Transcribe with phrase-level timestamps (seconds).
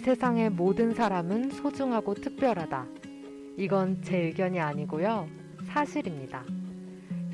[0.00, 2.86] 이 세상의 모든 사람은 소중하고 특별하다.
[3.58, 5.28] 이건 제 의견이 아니고요.
[5.66, 6.42] 사실입니다.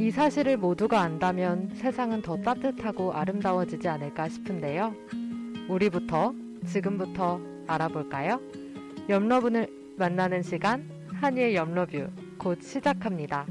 [0.00, 4.92] 이 사실을 모두가 안다면 세상은 더 따뜻하고 아름다워지지 않을까 싶은데요.
[5.68, 6.34] 우리부터
[6.66, 8.40] 지금부터 알아볼까요?
[9.08, 10.90] 염러분을 만나는 시간
[11.20, 13.46] 한이의 염러뷰 곧 시작합니다.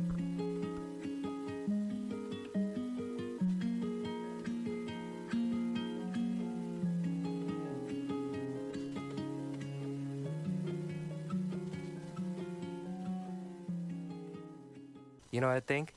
[15.56, 15.94] I think?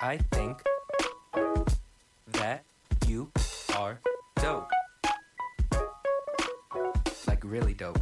[0.00, 0.62] I think
[2.32, 2.64] that
[3.06, 3.30] you
[3.76, 4.00] are
[4.40, 4.70] dope.
[7.26, 8.00] Like really dope.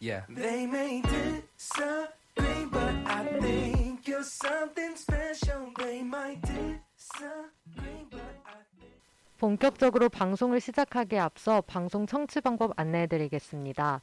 [0.00, 0.22] Yeah.
[0.30, 5.68] They may disagree, but I think you're something special.
[5.76, 8.92] They might disagree, but I think.
[9.38, 14.00] 본격적으로 방송을 시작하기에 앞서 방송 청취 방법 안내해 드리겠습니다.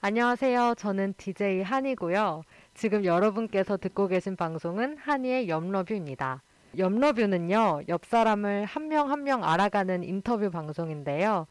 [0.00, 0.74] 안녕하세요.
[0.76, 2.42] 저는 DJ 한이고요.
[2.74, 6.42] 지금 여러분께서 듣고 계신 방송은 한이의 염러뷰입니다.
[6.76, 11.46] 염러뷰는요, 옆 사람을 한명 한 명 알아가는 인터뷰 방송인데요.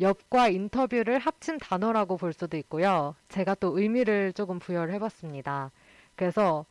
[0.00, 3.14] 엽과 인터뷰를 합친 단어라고 볼 수도 있고요.
[3.28, 5.70] 제가 또 의미를 조금 부여를 해봤습니다.
[6.16, 6.66] 그래서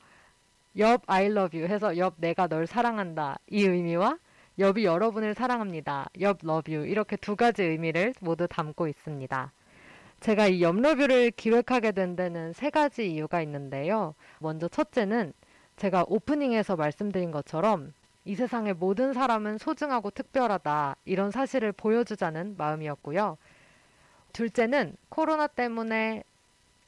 [0.78, 4.18] 엽 I love you 해서 엽 내가 널 사랑한다 이 의미와
[4.60, 6.10] 엽이 여러분을 사랑합니다.
[6.22, 9.52] 엽 love you 이렇게 두 가지 의미를 모두 담고 있습니다.
[10.22, 14.16] 제가 이 엽 러뷰를 기획하게 된 데는 세 가지 이유가 있는데요.
[14.40, 15.34] 먼저 첫째는
[15.78, 17.94] 제가 오프닝에서 말씀드린 것처럼
[18.26, 20.96] 이 세상의 모든 사람은 소중하고 특별하다.
[21.06, 23.38] 이런 사실을 보여주자는 마음이었고요.
[24.34, 26.24] 둘째는 코로나 때문에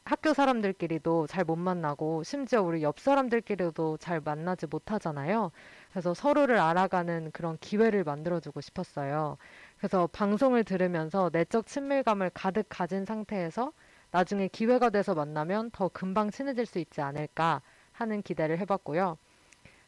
[0.03, 5.51] 학교 사람들끼리도 잘 못 만나고 심지어 우리 옆 사람들끼리도 잘 만나지 못하잖아요.
[5.91, 9.37] 그래서 서로를 알아가는 그런 기회를 만들어주고 싶었어요.
[9.77, 13.73] 그래서 방송을 들으면서 내적 친밀감을 가득 가진 상태에서
[14.11, 17.61] 나중에 기회가 돼서 만나면 더 금방 친해질 수 있지 않을까
[17.91, 19.17] 하는 기대를 해봤고요.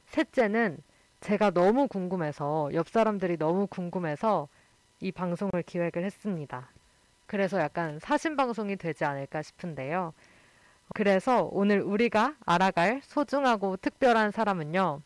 [0.08, 0.78] 셋째는
[1.22, 4.48] 제가 너무 궁금해서 옆 사람들이 너무 궁금해서
[5.02, 6.70] 이 방송을 기획을 했습니다.
[7.26, 10.14] 그래서 약간 사신 방송이 되지 않을까 싶은데요.
[10.96, 15.02] 그래서 오늘 우리가 알아갈 소중하고 특별한 사람은요.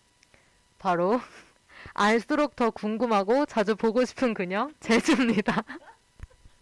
[0.79, 1.19] 바로
[1.94, 5.63] 알수록 더 궁금하고 자주 보고 싶은 그녀 제주입니다.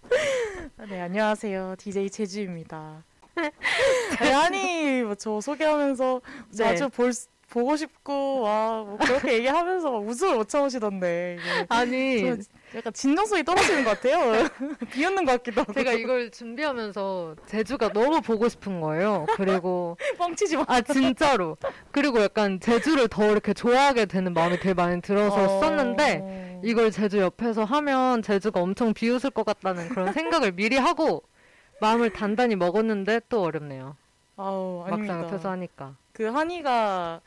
[0.89, 1.75] 네, 안녕하세요.
[1.77, 3.03] DJ 제주입니다.
[4.19, 6.21] 네, 아니, 뭐저 소개하면서
[6.55, 6.89] 자주 네.
[6.89, 11.37] 볼, 수- 보고 싶고, 와, 뭐 그렇게 얘기하면서 막 웃음을 못 참으시던데.
[11.67, 12.37] 아니 저
[12.77, 14.47] 약간 진정성이 떨어지는 것 같아요.
[14.91, 15.73] 비웃는 것 같기도 하고.
[15.73, 19.25] 제가 이걸 준비하면서 제주가 너무 보고 싶은 거예요.
[19.35, 20.65] 그리고 뻥치지 마.
[20.67, 21.57] 아 진짜로
[21.91, 25.59] 그리고 약간 제주를 더 이렇게 좋아하게 되는 마음이 되게 많이 들어서 어.
[25.59, 31.23] 썼는데 이걸 제주 옆에서 하면 제주가 엄청 비웃을 것 같다는 그런 생각을 미리 하고
[31.81, 33.97] 마음을 단단히 먹었는데 또 어렵네요.
[34.37, 35.23] 아우, 막상 아닙니다.
[35.23, 35.95] 옆에서 하니까.
[36.13, 37.19] 그 한이가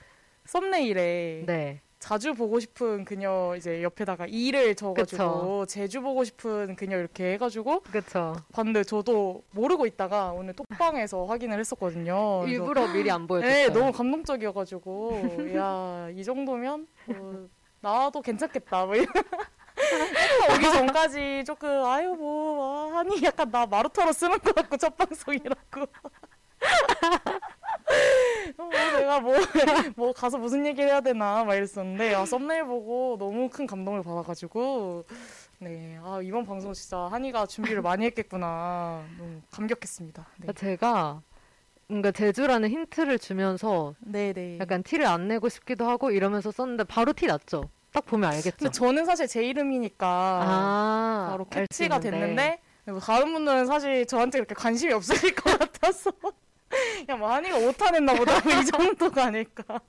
[0.46, 1.80] 썸네일에 네.
[1.98, 8.36] 자주 보고 싶은 그녀 이제 옆에다가 이를 적어가지고 제주 보고 싶은 그녀 이렇게 해가지고 그쵸.
[8.52, 12.44] 봤는데 저도 모르고 있다가 오늘 톡방에서 확인을 했었거든요.
[12.46, 13.54] 일부러 미리 안 보여줬어요.
[13.54, 17.48] 네, 너무 감동적이어가지고 야 이 정도면 뭐,
[17.80, 18.84] 나도 괜찮겠다.
[18.84, 19.06] 뭐 이런.
[20.54, 25.86] 오기 전까지 조금 아유 뭐 아, 한이 약간 나 마루타로 쓰는 것 같고 첫 방송이라고.
[28.56, 29.34] 뭐 내가 뭐,
[29.96, 35.04] 뭐 가서 무슨 얘기를 해야 되나 막 이랬었는데 아, 썸네일 보고 너무 큰 감동을 받아가지고
[35.58, 40.26] 네, 아 이번 방송 진짜 한이가 준비를 많이 했겠구나 너무 감격했습니다.
[40.38, 41.22] 네, 제가
[41.88, 44.58] 뭔가 제주라는 힌트를 주면서 네.
[44.60, 47.68] 약간 티를 안 내고 싶기도 하고 이러면서 썼는데 바로 티 났죠.
[47.92, 48.56] 딱 보면 알겠죠.
[48.58, 52.00] 근데 저는 사실 제 이름이니까 아, 바로 캐치가.
[52.00, 56.10] 됐는데 뭐 다른 분들은 사실 저한테 그렇게 관심이 없으실 것 같아서
[57.06, 59.80] 그냥 뭐 한이가 오타냈나 보다 뭐이 정도가 아닐까.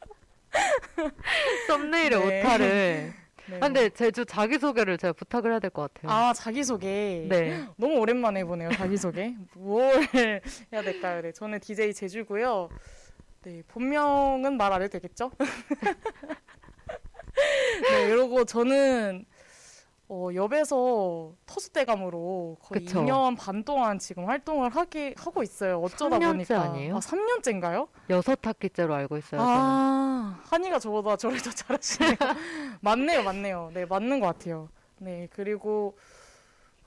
[1.68, 2.42] 썸네일의 네.
[2.42, 3.14] 오타를
[3.48, 3.58] 네.
[3.58, 6.12] 아, 근데 제주 자기소개를 제가 부탁을 해야 될 것 같아요.
[6.12, 7.28] 아 자기소개.
[7.30, 7.64] 네.
[7.78, 9.36] 너무 오랜만에 해보네요 자기소개.
[9.56, 10.02] 뭘
[10.74, 11.22] 해야 될까요?
[11.22, 12.70] 네, 저는 DJ 제주고요.
[13.44, 15.32] 네, 본명은 말 안 해도 되겠죠?
[17.82, 19.26] 네, 그리고 저는
[20.08, 23.02] 어, 엽에서 터줏대감으로 거의 그쵸.
[23.02, 25.82] 2년 반 동안 지금 활동을 하기 하고 있어요.
[25.82, 26.96] 어쩌다 3년째 보니까 아니에요?
[26.98, 27.88] 아, 3년째인가요?
[28.12, 29.42] 여섯 학기째로 알고 있어요.
[29.44, 32.16] 아, 한이가 저보다 저를 더 잘하시네요.
[32.82, 33.72] 맞네요, 맞네요.
[33.74, 34.70] 네, 맞는 것 같아요.
[35.00, 35.98] 네, 그리고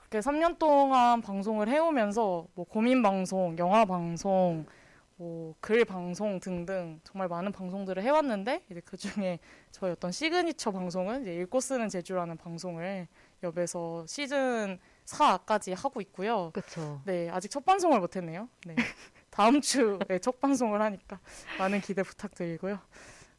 [0.09, 4.65] 그렇게 3년 동안 방송을 해오면서 뭐 고민 방송, 영화 방송,
[5.19, 9.39] 뭐 글 방송 등등 정말 많은 방송들을 해왔는데 이제 그 중에
[9.71, 13.07] 저의 어떤 시그니처 방송은 이제 읽고 쓰는 제주라는 방송을
[13.43, 16.51] yirb에서 시즌 4까지 하고 있고요.
[16.53, 17.01] 그쵸.
[17.05, 18.47] 네, 아직 첫 방송을 못했네요.
[18.65, 18.75] 네.
[19.29, 21.19] 다음 주에 첫 방송을 하니까
[21.57, 22.79] 많은 기대 부탁드리고요.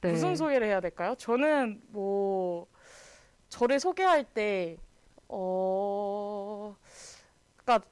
[0.03, 0.13] 네.
[0.13, 1.15] 무슨 소개를 해야 될까요?
[1.17, 2.67] 저는 뭐
[3.49, 4.77] 저를 소개할 때
[5.29, 6.77] 어,
[7.57, 7.89] 그러니까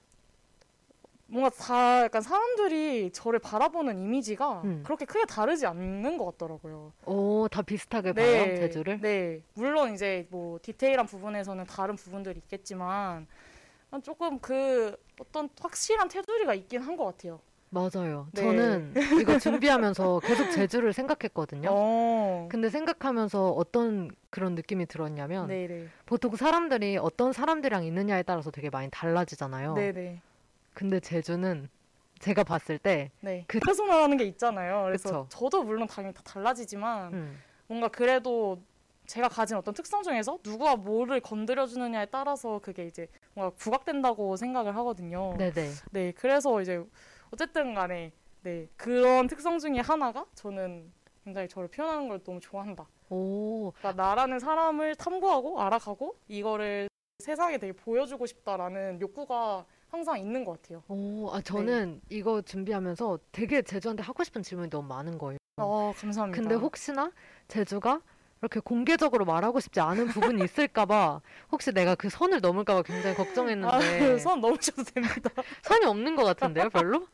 [1.30, 4.82] 뭔가 다 약간 사람들이 저를 바라보는 이미지가 음.
[4.82, 6.92] 그렇게 크게 다르지 않는 것 같더라고요.
[7.04, 8.98] 오, 다 비슷하게 봐요, 제주를?
[9.00, 13.26] 네, 물론 이제 뭐 디테일한 부분에서는 다른 부분들이 있겠지만
[14.02, 17.40] 조금 그 어떤 확실한 테두리가 있긴 한 것 같아요.
[17.70, 18.28] 맞아요.
[18.32, 18.40] 네.
[18.42, 21.68] 저는 이거 준비하면서 계속 제주를 생각했거든요.
[21.70, 28.70] 어, 근데 생각하면서 어떤 그런 느낌이 들었냐면 네네, 보통 사람들이 어떤 사람들이랑 있느냐에 따라서 되게
[28.70, 29.74] 많이 달라지잖아요.
[29.74, 30.22] 네네,
[30.78, 31.68] 근데 제주는
[32.20, 33.44] 제가 봤을 때 네.
[33.48, 34.84] 그 퍼스널하는 게 있잖아요.
[34.84, 35.26] 그래서 그쵸.
[35.28, 38.62] 저도 물론 당연히 다 달라지지만 음, 뭔가 그래도
[39.06, 44.76] 제가 가진 어떤 특성 중에서 누구와 뭐를 건드려 주느냐에 따라서 그게 이제 뭔가 부각된다고 생각을
[44.76, 45.34] 하거든요.
[45.36, 45.70] 네네.
[45.90, 46.80] 네, 그래서 이제
[47.32, 48.12] 어쨌든 간에
[48.44, 50.92] 네 그런 특성 중에 하나가 저는
[51.24, 52.86] 굉장히 저를 표현하는 걸 너무 좋아한다.
[53.10, 56.88] 오, 그러니까 나라는 사람을 탐구하고 알아가고 이거를
[57.18, 60.82] 세상에 되게 보여주고 싶다라는 욕구가 항상 있는 것 같아요.
[60.88, 65.38] 오, 아, 저는 이거 준비하면서 되게 제주한테 하고 싶은 질문이 너무 많은 거예요.
[65.56, 66.40] 어, 감사합니다.
[66.40, 67.10] 근데 혹시나
[67.48, 68.00] 제주가
[68.40, 71.20] 이렇게 공개적으로 말하고 싶지 않은 부분이 있을까봐
[71.50, 75.30] 혹시 내가 그 선을 넘을까봐 굉장히 걱정했는데 아, 선 넘으셔도 됩니다.
[75.62, 77.06] 선이 없는 것 같은데요, 별로?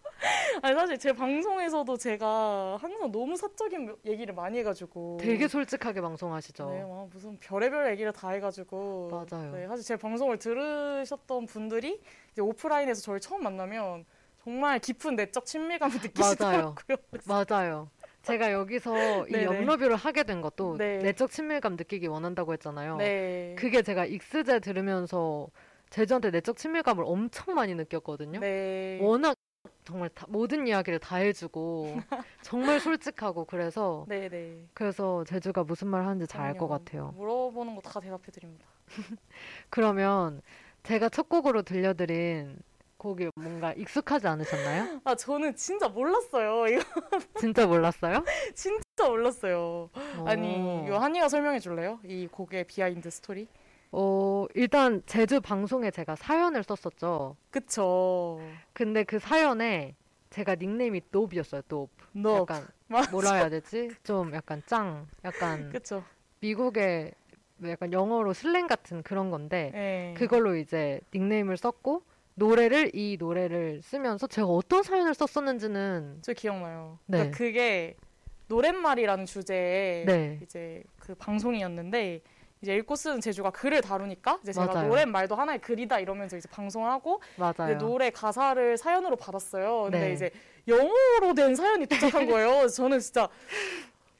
[0.63, 6.71] 아니 사실 제 방송에서도 제가 항상 너무 사적인 얘기를 많이 해가지고 되게 솔직하게 방송하시죠.
[6.71, 9.53] 네, 막 무슨 별의별 얘기를 다 해가지고 맞아요.
[9.53, 12.01] 네, 사실 제 방송을 들으셨던 분들이
[12.33, 14.05] 이제 오프라인에서 저를 처음 만나면
[14.43, 16.75] 정말 깊은 내적 친밀감을 느끼시더라고요.
[17.11, 17.89] 그래서 맞아요.
[18.25, 19.45] 제가 여기서 이 네네.
[19.45, 20.99] 염러뷰를 하게 된 것도 네.
[20.99, 22.97] 내적 친밀감 느끼기 원한다고 했잖아요.
[22.97, 25.49] 네, 그게 제가 익스제 들으면서
[25.91, 28.41] 제주한테 내적 친밀감을 엄청 많이 느꼈거든요.
[28.41, 29.37] 네, 워낙
[29.85, 31.97] 정말 다- 모든 이야기를 다 해주고
[32.43, 34.67] 정말 솔직하고 그래서 네, 네.
[34.73, 36.67] 그래서 제주가 무슨 말 하는지 잘 알 것.
[36.69, 37.13] 같아요.
[37.17, 38.67] 물어보는 거 다 대답해 드립니다.
[39.71, 40.41] 그러면
[40.83, 42.59] 제가 첫 곡으로 들려드린
[43.05, 45.01] 곡이 뭔가 익숙하지 않으셨나요?
[45.05, 46.67] 아 저는 진짜 몰랐어요.
[46.69, 46.83] 이거
[47.39, 48.25] 진짜 몰랐어요?
[48.57, 49.91] 진짜 몰랐어요.
[50.25, 50.85] 아니 어.
[50.87, 52.01] 이거 한이가 설명해 줄래요?
[52.05, 53.47] 이 곡의 behind story?
[53.93, 57.37] 어, 일단 제주 방송에 제가 사연을 썼었죠.
[57.51, 58.41] 그쵸.
[58.73, 59.95] 근데 그 사연에
[60.31, 61.61] 제가 닉네임이 노브였어요.
[61.69, 61.93] 노브.
[62.13, 63.11] 너 약간 맞아.
[63.11, 63.91] 뭐라 해야 되지?
[64.03, 66.03] 좀 약간 짱, 약간 그쵸.
[66.41, 67.13] 미국의
[67.59, 70.15] 뭐 약간 영어로 slang 같은 그런 건데 네.
[70.17, 72.03] 그걸로 이제 닉네임을 썼고
[72.35, 76.99] 노래를 이 노래를 쓰면서 제가 어떤 사연을 썼었는지는 저 기억나요.
[77.07, 77.19] 네.
[77.19, 77.97] 그러니까 그게
[78.49, 80.41] 노랫말이라는 주제의 네.
[80.43, 82.21] 이제 그 방송이었는데
[82.61, 84.89] 이제 읽고 쓰는 제주가 글을 다루니까 이제 제가 맞아요.
[84.89, 87.79] 노랫말도 하나의 글이다 이러면서 이제 방송을 하고 이제 맞아요.
[87.79, 89.83] 노래 가사를 사연으로 받았어요.
[89.85, 90.13] 근데 네.
[90.13, 90.31] 이제
[90.67, 92.67] 영어로 된 사연이 도착한 거예요.
[92.69, 93.29] 저는 진짜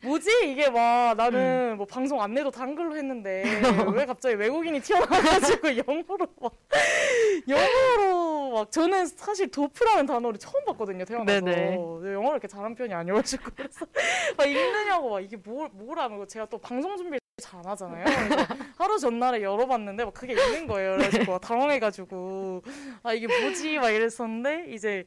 [0.05, 1.77] 뭐지 이게 막 나는 음.
[1.79, 3.43] 뭐 방송 안내도 다 한글로 했는데
[3.95, 6.53] 왜 갑자기 외국인이 튀어나와가지고 영어로 막
[7.49, 11.75] 영어로 막 저는 사실 도프라는 단어를 처음 봤거든요 태어나서 네네.
[11.75, 13.87] 영어를 이렇게 잘하는 편이 아니어가지고 그래서
[14.37, 18.05] 막 읽느냐고 막 이게 뭘 뭐라는 거 제가 또 방송 준비를 잘안 하잖아요.
[18.05, 18.47] 그래서
[18.79, 20.97] 하루 전날에 열어봤는데 막 그게 있는 거예요.
[20.97, 22.63] 그래가지고 막 당황해가지고
[23.03, 25.05] 아 이게 뭐지 막 이랬었는데 이제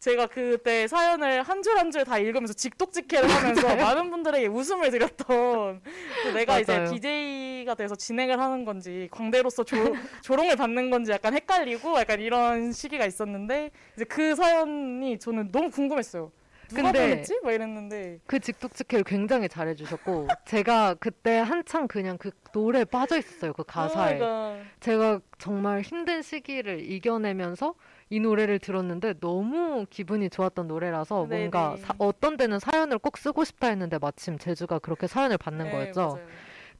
[0.00, 5.82] 제가 그때 사연을 한 줄 한 줄 다 읽으면서 직독직해를 하면서 많은 분들에게 웃음을 드렸던
[6.22, 6.90] 그 내가 이제 맞아요.
[6.90, 9.76] DJ가 돼서 진행을 하는 건지 광대로서 조,
[10.22, 16.32] 조롱을 받는 건지 약간 헷갈리고 약간 이런 시기가 있었는데 이제 그 사연이 저는 너무 궁금했어요.
[16.70, 17.24] 누가 근데?
[17.42, 23.52] 막 이랬는데 그 직독직해를 굉장히 잘해주셨고 제가 그때 한창 그냥 그 노래에 빠져 있었어요.
[23.52, 24.18] 그 가사에.
[24.18, 27.74] 그러니까 제가 정말 힘든 시기를 이겨내면서
[28.12, 31.40] 이 노래를 들었는데 너무 기분이 좋았던 노래라서 네네.
[31.48, 35.70] 뭔가 사- 어떤 데는 사연을 꼭 쓰고 싶다 했는데 마침 제주가 그렇게 사연을 받는 네,
[35.70, 36.00] 거였죠.
[36.00, 36.26] 맞아요.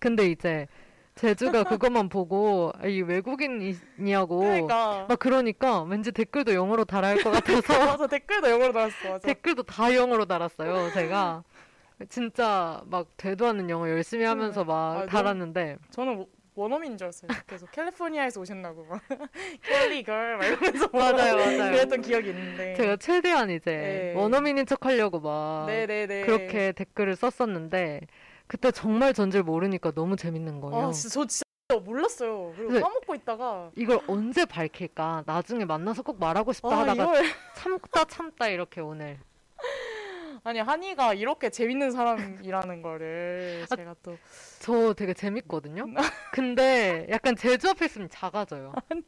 [0.01, 0.67] 근데 이제
[1.15, 7.31] 제주가 그것만 보고 아, 이 외국인이냐고 그러니까 막 그러니까 왠지 댓글도 영어로 달아야 할 것
[7.63, 9.09] 같아서 맞아 댓글도 영어로 달았어.
[9.11, 9.19] 맞아.
[9.29, 10.91] 댓글도 다 영어로 달았어요.
[10.93, 11.45] 제가
[12.09, 16.27] 진짜 막 되도 않는 영어 열심히 하면서 막 아, 달았는데 저는 뭐-
[16.61, 17.29] 원어민인 줄 알았어요.
[17.47, 19.00] 계속 캘리포니아에서 오셨나고 막
[19.62, 21.71] 캘리 걸 막 이러면서 맞아요, 맞아요.
[21.73, 22.75] 그랬던 기억이 있는데.
[22.75, 24.14] 제가 최대한 이제 네.
[24.14, 26.23] 원어민인 척하려고 막 네네네.
[26.26, 28.00] 그렇게 댓글을 썼었는데
[28.47, 30.88] 그때 정말 전질 모르니까 너무 재밌는 거예요.
[30.88, 31.45] 아 진짜 저 진짜
[31.85, 32.52] 몰랐어요.
[32.57, 32.81] 그리고 네.
[32.81, 35.23] 까먹고 있다가 이걸 언제 밝힐까?
[35.26, 37.25] 나중에 만나서 꼭 말하고 싶다 아 하다가 이걸
[37.57, 39.19] 참다 참다 이렇게 오늘
[40.44, 44.16] 아니 한이가 이렇게 재밌는 사람이라는 거를 아, 제가 또
[44.61, 45.87] 저 되게 재밌거든요.
[46.35, 48.75] 근데 약간 제주 앞에 있으면 작아져요.
[48.90, 49.02] 아니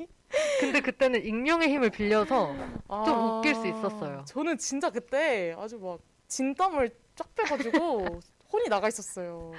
[0.61, 2.55] 근데 그때는 익명의 힘을 빌려서
[2.89, 4.25] 아, 좀 웃길 수 있었어요.
[4.27, 8.21] 저는 진짜 그때 아주 막 진땀을 쫙 빼가지고
[8.51, 9.53] 혼이 나가 있었어요.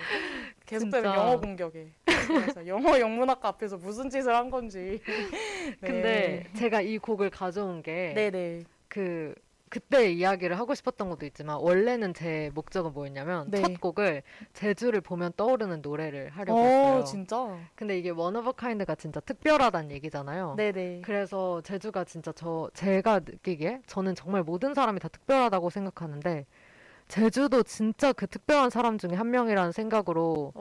[0.65, 1.15] 계속되는 진짜.
[1.15, 1.91] 영어 공격에.
[2.05, 4.99] 그래서 영어 영문학과 앞에서 무슨 짓을 한 건지.
[5.05, 5.77] 네.
[5.79, 8.63] 근데 제가 이 곡을 가져온 게 네네.
[8.87, 9.35] 그
[9.73, 13.59] 그때 이야기를 하고 싶었던 것도 있지만 원래는 제 목적은 뭐였냐면 네.
[13.59, 14.21] 첫 곡을
[14.53, 16.99] 제주를 보면 떠오르는 노래를 하려고 했어요.
[16.99, 17.57] 어 진짜.
[17.73, 20.53] 근데 이게 one of a kind가 진짜 특별하다는 얘기잖아요.
[20.57, 21.01] 네네.
[21.03, 26.45] 그래서 제주가 진짜 저 제가 느끼기에 저는 정말 모든 사람이 다 특별하다고 생각하는데
[27.07, 30.53] 제주도 진짜 그 특별한 사람 중에 한 명이라는 생각으로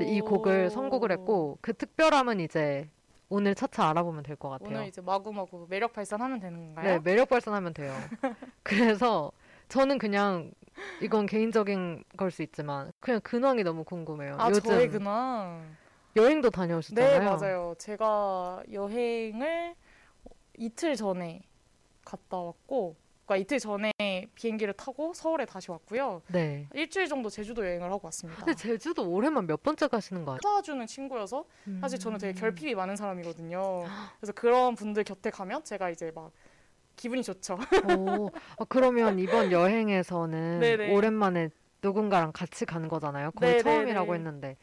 [0.00, 2.88] 이 곡을 선곡을 했고 그 특별함은 이제
[3.34, 4.68] 오늘 차차 알아보면 될 것 같아요.
[4.68, 6.84] 오늘 이제 마구마구 매력 발산하면 되는 건가요?
[6.84, 7.92] 네, 매력 발산하면 돼요.
[8.62, 9.32] 그래서
[9.68, 10.52] 저는 그냥
[11.00, 14.36] 이건 개인적인 걸 수 있지만 그냥 근황이 너무 궁금해요.
[14.38, 15.76] 아 요즘 저의 근황.
[16.14, 17.18] 여행도 다녀오셨잖아요.
[17.18, 17.74] 네 맞아요.
[17.78, 19.74] 제가 여행을
[20.58, 21.42] 이틀 전에
[22.04, 23.92] 갔다 왔고, 그러니까 이틀 전에
[24.34, 26.22] 비행기를 타고 서울에 다시 왔고요.
[26.28, 26.68] 네.
[26.74, 28.44] 일주일 정도 제주도 여행을 하고 왔습니다.
[28.44, 30.40] 근데 제주도 올해만 몇 번째 가시는 거 아니에요?
[30.42, 31.44] 찾아주는 친구여서
[31.80, 32.20] 사실 저는 음.
[32.20, 33.84] 되게 결핍이 많은 사람이거든요.
[34.20, 36.30] 그래서 그런 분들 곁에 가면 제가 이제 막
[36.96, 37.58] 기분이 좋죠.
[37.96, 38.28] 오,
[38.58, 40.94] 아, 그러면 이번 여행에서는 네네.
[40.94, 41.48] 오랜만에
[41.82, 43.30] 누군가랑 같이 가는 거잖아요.
[43.32, 43.62] 거의 네네네.
[43.62, 44.56] 처음이라고 했는데.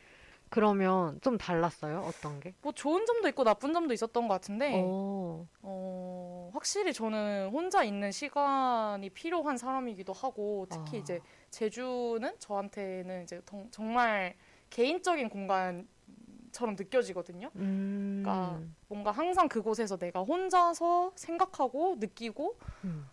[0.51, 2.01] 그러면 좀 달랐어요?
[2.05, 2.53] 어떤 게?
[2.61, 8.11] 뭐 좋은 점도 있고 나쁜 점도 있었던 것 같은데 오, 어, 확실히 저는 혼자 있는
[8.11, 10.99] 시간이 필요한 사람이기도 하고 특히 아.
[10.99, 14.35] 이제 제주는 저한테는 이제 정- 정말
[14.69, 17.49] 개인적인 공간처럼 느껴지거든요.
[17.55, 23.09] 음, 그러니까 뭔가 항상 그곳에서 내가 혼자서 생각하고 느끼고 음,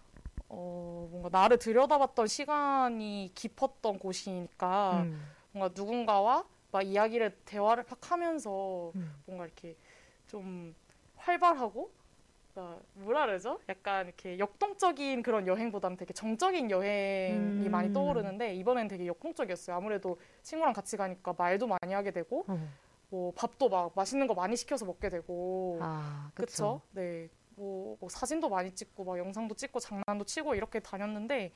[0.49, 8.93] 어, 뭔가 나를 들여다봤던 시간이 깊었던 곳이니까 음, 뭔가 누군가와 막 이야기를 대화를 팍 하면서
[8.95, 9.23] 음.
[9.27, 9.77] 뭔가 이렇게
[10.27, 10.75] 좀
[11.17, 11.91] 활발하고
[12.53, 13.61] 그러니까 뭐라 그러죠?
[13.69, 17.71] 약간 이렇게 역동적인 그런 여행보다는 되게 정적인 여행이 음.
[17.71, 19.77] 많이 떠오르는데 이번엔 되게 역동적이었어요.
[19.77, 22.69] 아무래도 친구랑 같이 가니까 말도 많이 하게 되고 어.
[23.11, 26.47] 뭐 밥도 막 맛있는 거 많이 시켜서 먹게 되고 아, 그쵸?
[26.47, 26.81] 그쵸.
[26.93, 27.29] 네.
[27.59, 31.53] 뭐, 뭐 사진도 많이 찍고 막 영상도 찍고 장난도 치고 이렇게 다녔는데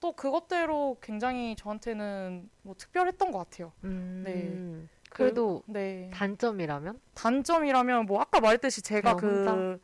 [0.00, 3.72] 또 그것대로 굉장히 저한테는 뭐 특별했던 것 같아요.
[3.84, 6.10] 음, 그- 그래도 네.
[6.12, 7.00] 단점이라면?
[7.14, 9.54] 단점이라면 뭐 아까 말했듯이 제가 그냥 혼자?
[9.54, 9.80] 그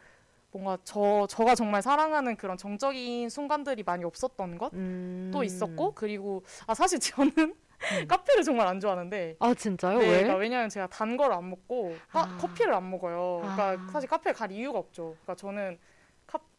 [0.53, 5.33] 뭔가 저 저가 정말 사랑하는 그런 정적인 순간들이 많이 없었던 것또 음.
[5.43, 6.99] 있었고 그리고 아 사실
[7.33, 8.07] 저는 음.
[8.07, 9.99] 카페를 정말 안 좋아하는데 아, 진짜요?
[9.99, 10.13] 네, 왜?
[10.19, 12.37] 그러니까 왜냐면 제가 단 걸 안 먹고 카- 아.
[12.39, 13.39] 커피를 안 먹어요.
[13.41, 13.89] 그러니까 아.
[13.91, 15.17] 사실 카페 갈 이유가 없죠.
[15.23, 15.79] 그러니까 저는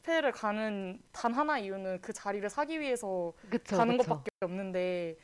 [0.03, 4.09] 카페를 가는 단 하나 이유는 그 자리를 사기 위해서 그쵸, 가는 그쵸.
[4.09, 5.17] 것밖에 없는데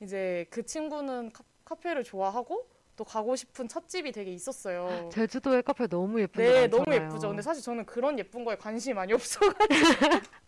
[0.00, 4.84] 이제 그 친구는 카, 카페를 좋아하고 또 가고 싶은 찻집이 되게 있었어요.
[5.12, 7.08] 제주도의 카페 너무 예쁜 데 네, 너무 많잖아요.
[7.08, 7.28] 예쁘죠.
[7.28, 9.64] 근데 사실 저는 그런 예쁜 거에 관심이 많이 없어가지고.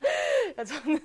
[0.00, 0.98] 그러니까 저는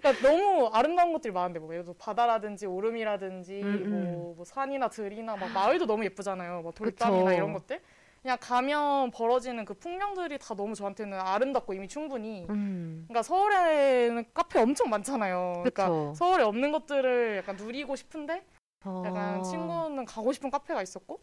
[0.00, 4.14] 그러니까 너무 아름다운 것들이 많은데 뭐 예를 들어 바다라든지 오름이라든지 음, 음.
[4.14, 6.62] 뭐, 뭐 산이나 들이나 막 마을도 너무 예쁘잖아요.
[6.62, 7.36] 막 돌담이나 그쵸.
[7.36, 7.80] 이런 것들.
[8.22, 12.46] 그냥 가면 벌어지는 그 풍경들이 다 너무 저한테는 아름답고 이미 충분히.
[12.50, 15.54] 음, 그러니까 서울에는 카페 엄청 많잖아요.
[15.56, 16.14] 그러니까 그쵸.
[16.16, 18.44] 서울에 없는 것들을 약간 누리고 싶은데
[19.04, 21.20] 약간 어, 친구는 가고 싶은 카페가 있었고.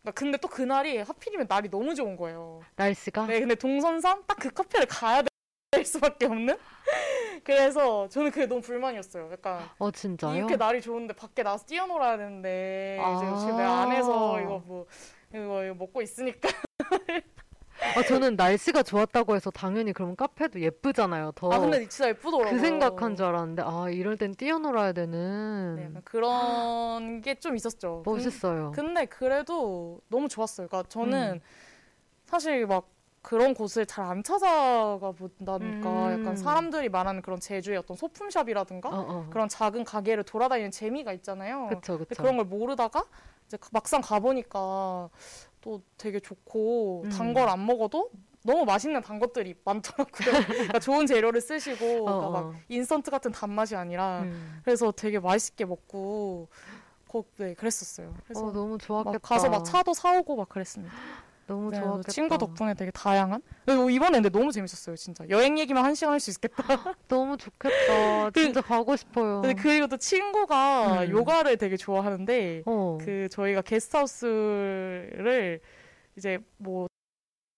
[0.00, 2.62] 그러니까 근데 또 그날이 하필이면 날이 너무 좋은 거예요.
[2.76, 3.26] 날씨가?
[3.26, 5.22] 네, 근데 동선상 딱 그 카페를 가야
[5.70, 6.56] 될 수밖에 없는.
[7.44, 9.28] 그래서 저는 그게 너무 불만이었어요.
[9.32, 10.34] 약간 어, 진짜요?
[10.34, 13.16] 이렇게 날이 좋은데 밖에 나가서 뛰어놀아야 되는데 아.
[13.16, 14.86] 이제 지금 내가 안에서 이거 뭐
[15.34, 16.48] 이거, 이거 먹고 있으니까.
[17.96, 21.32] 아, 저는 날씨가 좋았다고 해서 당연히 그럼 카페도 예쁘잖아요.
[21.36, 21.50] 더.
[21.52, 22.50] 아 근데 진짜 예쁘더라고요.
[22.50, 25.76] 그 생각한 줄 알았는데, 아, 이럴 땐 뛰어놀아야 되는.
[25.76, 28.02] 네, 약간 그런 게 좀 있었죠.
[28.04, 28.72] 근- 멋있어요.
[28.74, 30.66] 근데 그래도 너무 좋았어요.
[30.66, 31.40] 그러니까 저는 음.
[32.26, 32.88] 사실 막
[33.22, 35.58] 그런 곳을 잘 안 찾아가 본다니까
[36.08, 36.20] 음.
[36.20, 39.26] 약간 사람들이 말하는 그런 제주의 어떤 소품샵이라든가 어, 어.
[39.30, 41.68] 그런 작은 가게를 돌아다니는 재미가 있잖아요.
[41.68, 42.20] 그쵸, 그쵸.
[42.22, 43.04] 그런 걸 모르다가
[43.48, 45.08] 이제 가- 막상 가보니까
[45.60, 47.10] 또 되게 좋고 음.
[47.10, 48.10] 단걸 안 먹어도
[48.44, 50.06] 너무 맛있는 단 것들이 많더라고요.
[50.46, 52.54] 그러니까 좋은 재료를 쓰시고 그러니까 어, 막 어.
[52.68, 54.60] 인스턴트 같은 단맛이 아니라 음.
[54.64, 56.48] 그래서 되게 맛있게 먹고
[57.08, 58.14] 거, 네 그랬었어요.
[58.24, 59.12] 그래서 어, 너무 좋았겠다.
[59.12, 60.94] 막 가서 막 차도 사오고 막 그랬습니다.
[61.48, 62.12] 너무 네, 좋았겠다.
[62.12, 63.40] 친구 덕분에 되게 다양한.
[63.64, 65.24] 그리고 이번에 근데 너무 재밌었어요, 진짜.
[65.30, 66.62] 여행 얘기만 한 시간 할 수 있겠다.
[67.08, 68.30] 너무 좋겠다.
[68.30, 69.40] 그- 진짜 가고 싶어요.
[69.40, 71.10] 근데 그리고 또 친구가 음.
[71.10, 72.98] 요가를 되게 좋아하는데 어.
[73.00, 75.60] 그 저희가 게스트하우스를
[76.16, 76.86] 이제 뭐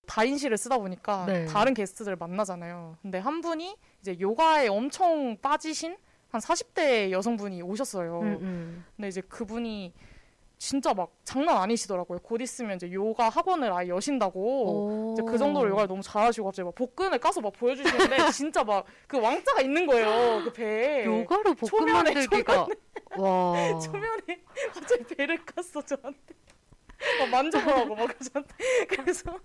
[0.06, 1.44] 다인실을 쓰다 보니까 네.
[1.46, 2.96] 다른 게스트들 만나잖아요.
[3.02, 5.96] 근데 한 분이 이제 요가에 엄청 빠지신
[6.30, 8.20] 한 40대 여성분이 오셨어요.
[8.20, 8.84] 음, 음.
[8.96, 9.92] 근데 이제 그분이
[10.60, 12.18] 진짜 막 장난 아니시더라고요.
[12.18, 14.40] 곧 있으면 이제 요가 학원을 아예 여신다고.
[14.40, 15.12] 오.
[15.14, 19.18] 이제 그 정도로 요가를 너무 잘하시고 갑자기 막 복근을 까서 막 보여주시는데 진짜 막 그
[19.18, 20.42] 왕자가 있는 거예요.
[20.44, 21.04] 그 배에.
[21.06, 22.66] 요가로 볶음 초면에, 만들기가
[23.16, 23.78] 와.
[23.80, 24.42] 초면에
[24.74, 26.34] 갑자기 배를 깠어 저한테.
[27.18, 28.54] 막 만져보라고 막 저한테.
[28.88, 29.38] 그래서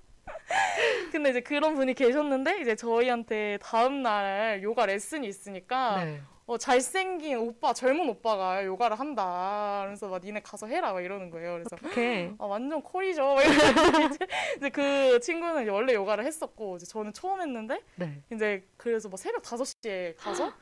[1.13, 6.21] 근데 이제 그런 분이 계셨는데 이제 저희한테 다음 날 요가 레슨이 있으니까 네.
[6.47, 9.81] 어, 잘생긴 오빠 젊은 오빠가 요가를 한다.
[9.85, 11.53] 그래서 막 니네 가서 해라 막 이러는 거예요.
[11.53, 12.35] 그래서 어떡해.
[12.37, 13.35] 아 완전 콜이죠.
[13.41, 18.21] 이제, 이제 그 친구는 이제 원래 요가를 했었고 이제 저는 처음 했는데 네.
[18.31, 20.53] 이제 그래서 막 새벽 5시에 가서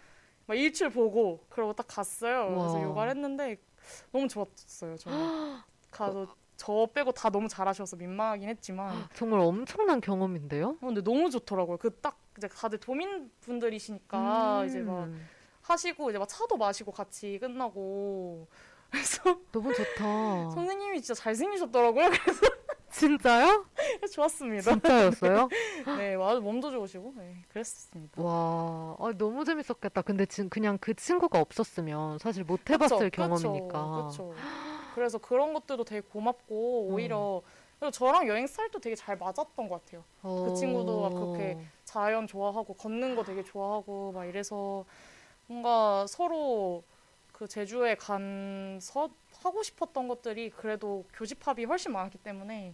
[0.46, 2.48] 막 일출 보고 그러고 딱 갔어요.
[2.48, 2.84] 그래서 우와.
[2.84, 3.58] 요가를 했는데
[4.14, 4.96] 너무 좋았어요.
[4.98, 5.58] 저는
[5.92, 10.70] 가서 저 빼고 다 너무 잘하셔서 민망하긴 했지만 정말 엄청난 경험인데요?
[10.70, 11.76] 어, 근데 너무 좋더라고요.
[11.78, 14.66] 그 딱 이제 다들 도민 분들이시니까 음.
[14.66, 15.10] 이제 막
[15.64, 18.48] 하시고 이제 막 차도 마시고 같이 끝나고
[18.92, 20.52] 그래서 너무 좋다.
[20.52, 22.10] 선생님이 진짜 잘생기셨더라고요.
[22.92, 23.66] 진짜요?
[23.98, 24.72] 그래서 좋았습니다.
[24.72, 25.50] 진짜였어요?
[25.98, 28.22] 네, 아주 몸도 좋으시고 네, 그랬습니다.
[28.22, 30.04] 와, 아, 너무 재밌었겠다.
[30.04, 33.92] 근데 지금 그냥 그 친구가 없었으면 사실 못 해봤을 경험이니까.
[33.96, 34.34] 그렇죠.
[34.94, 37.42] 그래서 그런 것들도 되게 고맙고 오히려
[37.80, 40.04] 그리고 저랑 여행 스타일도 되게 잘 맞았던 것 같아요.
[40.22, 44.86] 그 친구도 막 그렇게 자연 좋아하고 걷는 거 되게 좋아하고 막 이래서
[45.48, 46.84] 뭔가 서로
[47.32, 49.10] 그 제주에 간서
[49.44, 52.74] 하고 싶었던 것들이 그래도 교집합이 훨씬 많았기 때문에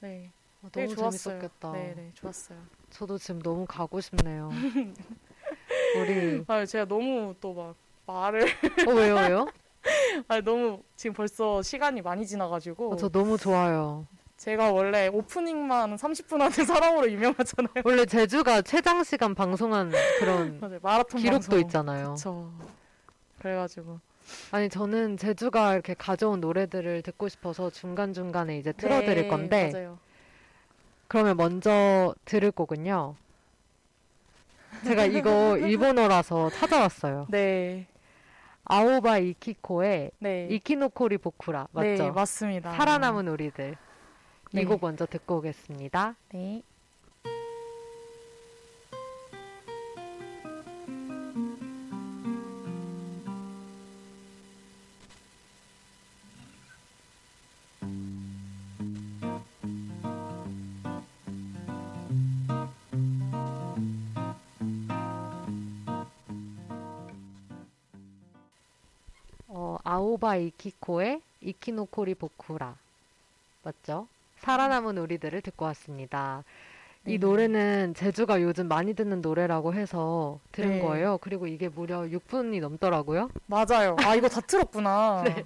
[0.00, 0.30] 네
[0.62, 1.34] 어, 되게 너무 좋았어요.
[1.40, 1.72] 재밌었겠다.
[1.72, 2.58] 네 네 좋았어요.
[2.90, 4.50] 저도 지금 너무 가고 싶네요.
[5.94, 8.42] 우리 아 제가 너무 또 막 말을
[8.86, 9.46] 어 왜요 왜요?
[10.28, 14.06] 아 너무 지금 벌써 시간이 많이 지나가지고 어, 저 너무 좋아요.
[14.36, 17.82] 제가 원래 오프닝만 30분 하는 사람으로 유명하잖아요.
[17.84, 20.78] 원래 제주가 최장 시간 방송한 그런 맞아요.
[20.82, 21.60] 마라톤 기록도 방송.
[21.60, 22.14] 있잖아요.
[22.14, 22.50] 그쵸.
[23.38, 24.00] 그래가지고
[24.50, 29.98] 아니 저는 제주가 이렇게 가져온 노래들을 듣고 싶어서 중간 중간에 이제 틀어드릴 네, 건데 맞아요.
[31.08, 33.14] 그러면 먼저 들을 곡은요.
[34.84, 37.26] 제가 이거 일본어라서 찾아왔어요.
[37.30, 37.86] 네,
[38.64, 42.04] 아오바 이키코의 네, 이키노코리 보쿠라 맞죠?
[42.04, 42.72] 네 맞습니다.
[42.72, 43.76] 살아남은 우리들
[44.54, 44.62] 네.
[44.62, 46.14] 이곡 먼저 듣고 오겠습니다.
[46.32, 46.62] 네.
[69.48, 72.76] 어, 아오바 이키코의 이키노코리 보쿠라
[73.64, 74.06] 맞죠?
[74.44, 76.44] 살아남은 우리들을 듣고 왔습니다.
[77.06, 77.18] 이 네.
[77.18, 80.80] 노래는 제주가 요즘 많이 듣는 노래라고 해서 들은 네.
[80.80, 81.18] 거예요.
[81.20, 83.30] 그리고 이게 무려 6분이 넘더라고요.
[83.46, 83.96] 맞아요.
[84.04, 85.22] 아 이거 다 틀었구나.
[85.26, 85.44] 네.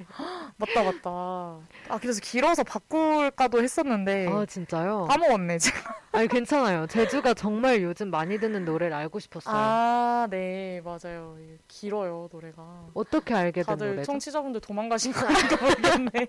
[0.57, 1.11] 맞다 맞다.
[1.11, 5.07] 아 그래서 길어서 바꿀까도 했었는데 아 진짜요?
[5.09, 5.81] 까먹었네 지금.
[6.13, 6.87] 아니 괜찮아요.
[6.87, 9.55] 제주가 정말 요즘 많이 듣는 노래를 알고 싶었어요.
[9.55, 11.37] 아, 네, 맞아요.
[11.69, 12.87] 길어요, 노래가.
[12.95, 14.07] 어떻게 알게 된 다들 노래죠?
[14.07, 16.27] 청취자분들 도망가신 거 아닌가 모르겠네.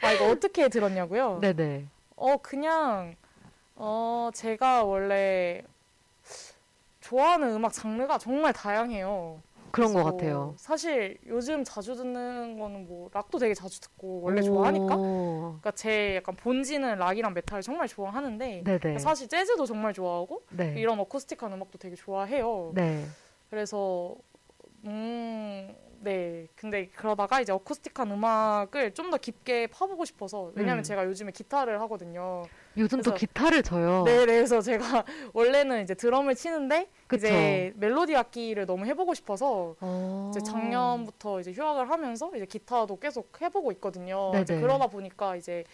[0.00, 1.40] 아, 이거 어떻게 들었냐고요?
[1.40, 1.86] 네네.
[2.16, 3.16] 어, 그냥,
[3.74, 5.62] 어, 제가 원래
[7.00, 9.42] 좋아하는 음악 장르가 정말 다양해요.
[9.70, 10.54] 그런 것 같아요.
[10.56, 14.94] 사실 요즘 자주 듣는 거는 뭐, 락도 되게 자주 듣고, 원래 좋아하니까?
[14.94, 15.40] 오.
[15.60, 18.98] 그러니까 제 약간 본질은 락이랑 메탈을 정말 좋아하는데, 네네.
[18.98, 20.74] 사실 재즈도 정말 좋아하고, 네.
[20.76, 22.70] 이런 어쿠스틱한 음악도 되게 좋아해요.
[22.74, 23.04] 네.
[23.50, 24.14] 그래서
[24.86, 26.46] 음, 네.
[26.54, 30.82] 근데 그러다가 이제 어쿠스틱한 음악을 좀 더 깊게 파보고 싶어서 왜냐면 음.
[30.82, 32.42] 제가 요즘에 기타를 하거든요.
[32.76, 34.02] 요즘 또 기타를 쳐요.
[34.04, 37.26] 네, 네, 그래서 제가 원래는 이제 드럼을 치는데 그쵸.
[37.26, 40.30] 이제 멜로디 악기를 너무 해보고 싶어서 어.
[40.30, 44.30] 이제 작년부터 이제 휴학을 하면서 이제 기타도 계속 해보고 있거든요.
[44.34, 44.60] 이제 네네.
[44.62, 45.64] 그러다 보니까 이제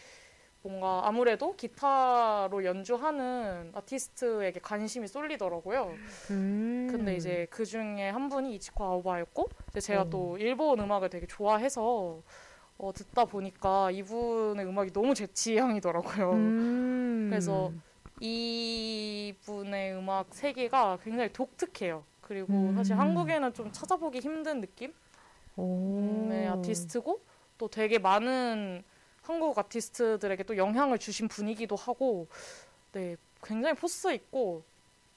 [0.63, 5.95] 뭔가 아무래도 기타로 연주하는 아티스트에게 관심이 쏠리더라고요.
[6.31, 6.89] 음.
[6.91, 9.49] 근데 이제 그 중에 한 분이 이치코 아오바였고
[9.81, 10.11] 제가 오.
[10.11, 12.23] 또 일본 음악을 되게 좋아해서
[12.77, 16.33] 어, 듣다 보니까 이분의 음악이 너무 제 취향이더라고요.
[16.33, 17.27] 음.
[17.31, 17.73] 그래서
[18.21, 22.05] 이분의 음악 세계가 굉장히 독특해요.
[22.21, 22.75] 그리고 음.
[22.75, 24.93] 사실 한국에는 좀 찾아보기 힘든 느낌?
[25.57, 26.29] 오.
[26.31, 27.21] 의 아티스트고
[27.59, 28.83] 또 되게 많은
[29.31, 32.27] 한국 아티스트들에게 또 영향을 주신 분이기도 하고
[32.91, 34.65] 네 굉장히 포스 있고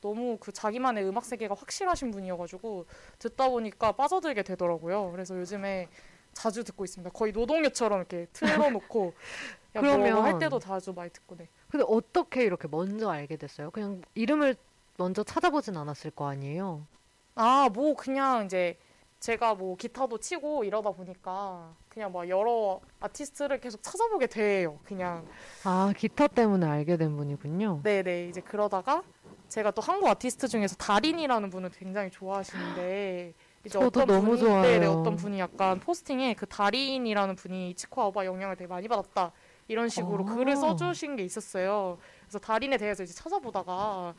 [0.01, 2.85] 너무 그 자기만의 음악 세계가 확실하신 분이어가지고
[3.17, 5.09] 듣다 보니까 빠져들게 되더라고요.
[5.11, 5.89] 그래서 요즘에
[6.33, 7.09] 자주 듣고 있습니다.
[7.11, 9.13] 거의 노동요처럼 이렇게 틀어놓고
[9.73, 11.47] 그러면- 할 때도 자주 많이 듣고 네.
[11.71, 13.71] 근데 어떻게 이렇게 먼저 알게 됐어요?
[13.71, 14.55] 그냥 이름을
[14.97, 16.85] 먼저 찾아보진 않았을 거 아니에요?
[17.33, 18.77] 아, 뭐 그냥 이제
[19.23, 24.79] 제가 뭐 기타도 치고 이러다 보니까 그냥 막 여러 아티스트를 계속 찾아보게 돼요.
[24.83, 25.25] 그냥
[25.63, 27.79] 아, 기타 때문에 알게 된 분이군요.
[27.83, 29.01] 네네 이제 그러다가
[29.47, 33.33] 제가 또 한국 아티스트 중에서 달인이라는 분을 굉장히 좋아하시는데
[33.63, 34.61] 이제 저도 어떤 너무 분이, 좋아해요.
[34.63, 39.31] 네네 어떤 분이 약간 포스팅에 그 달인이라는 분이 이치코 아오바 영향을 되게 많이 받았다
[39.69, 40.35] 이런 식으로 아.
[40.35, 41.97] 글을 써주신 게 있었어요.
[42.23, 44.15] 그래서 달인에 대해서 이제 찾아보다가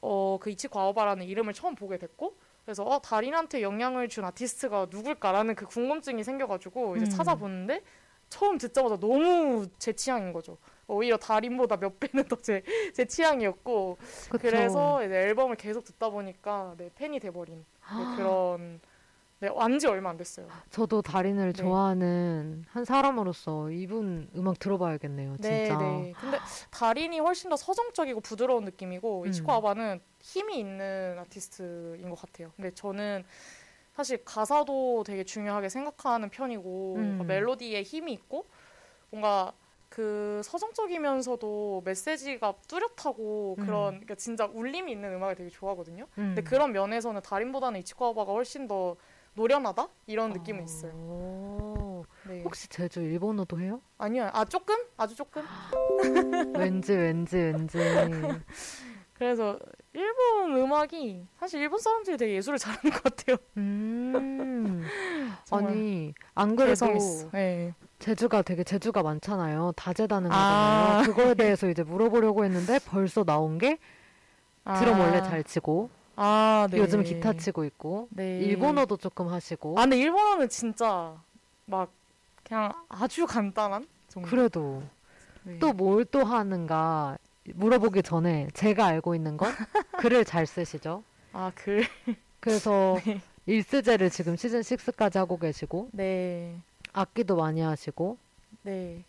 [0.00, 2.34] 어 그 이치코 아오바라는 이름을 처음 보게 됐고
[2.64, 7.10] 그래서 어 달인한테 영향을 준 아티스트가 누굴까라는 그 궁금증이 생겨가지고 이제 음.
[7.10, 7.82] 찾아보는데
[8.28, 10.56] 처음 듣자마자 너무 제 취향인 거죠.
[10.86, 12.62] 오히려 달인보다 몇 배는 더 제
[12.94, 13.98] 제 취향이었고
[14.30, 14.38] 그쵸?
[14.40, 17.64] 그래서 이제 앨범을 계속 듣다 보니까 네, 팬이 돼버린
[17.96, 18.80] 네, 그런
[19.40, 20.46] 네, 완지 얼마 안 됐어요.
[20.68, 21.62] 저도 달인을 네.
[21.62, 25.78] 좋아하는 한 사람으로서 이분 음악 들어봐야겠네요, 네, 진짜.
[25.78, 26.12] 네.
[26.20, 26.38] 근데
[26.70, 29.26] 달인이 훨씬 더 서정적이고 부드러운 느낌이고 음.
[29.26, 32.52] 이치코 아바는 힘이 있는 아티스트인 것 같아요.
[32.54, 33.24] 근데 저는
[33.96, 37.24] 사실 가사도 되게 중요하게 생각하는 편이고 음.
[37.26, 38.44] 멜로디에 힘이 있고
[39.08, 39.54] 뭔가
[39.88, 43.64] 그 서정적이면서도 메시지가 뚜렷하고 음.
[43.64, 46.04] 그런 그러니까 진짜 울림이 있는 음악을 되게 좋아하거든요.
[46.18, 46.34] 음.
[46.34, 48.96] 근데 그런 면에서는 달인보다는 이치코 아바가 훨씬 더
[49.34, 50.92] 노련하다 이런 느낌은 있어요.
[50.92, 52.04] 오.
[52.26, 52.42] 네.
[52.42, 53.80] 혹시 제주 일본어도 해요?
[53.98, 55.42] 아니요, 아 조금, 아주 조금.
[56.56, 57.78] 왠지 왠지 왠지.
[59.14, 59.58] 그래서
[59.92, 63.36] 일본 음악이 사실 일본 사람들이 되게 예술을 잘하는 것 같아요.
[63.58, 64.82] 음.
[65.50, 66.86] 아니 안 그래도.
[67.32, 67.74] 네.
[67.98, 69.72] 제주가 되게 제주가 많잖아요.
[69.76, 71.00] 다재다능하잖아요.
[71.00, 71.02] 아.
[71.02, 73.78] 그거에 대해서 이제 물어보려고 했는데 벌써 나온 게
[74.78, 76.78] 드럼 원래 잘 치고 아, 네.
[76.78, 78.38] 요즘 기타 치고 있고 네.
[78.40, 81.16] 일본어도 조금 하시고 아, 근데 일본어는 진짜
[81.66, 81.90] 막
[82.44, 84.28] 그냥 아주 간단한 정도.
[84.28, 84.82] 그래도
[85.44, 85.58] 네.
[85.58, 87.16] 또 뭘 또 하는가
[87.54, 89.50] 물어보기 전에 제가 알고 있는 건
[89.98, 91.02] 글을 잘 쓰시죠.
[91.32, 91.84] 아, 글.
[92.40, 93.20] 그래서 네.
[93.46, 96.56] 일스제를 지금 시즌 6까지 하고 계시고 네.
[96.92, 98.18] 악기도 많이 하시고
[98.62, 99.04] 네.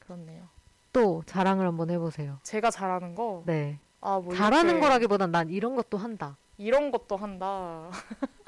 [0.00, 0.44] 그렇네요.
[0.92, 2.38] 또 자랑을 한번 해보세요.
[2.42, 3.42] 제가 잘하는 거.
[3.46, 3.78] 네.
[4.02, 6.36] 아, 뭐 잘하는 이렇게 거라기보단 난 이런 것도 한다.
[6.58, 7.88] 이런 것도 한다.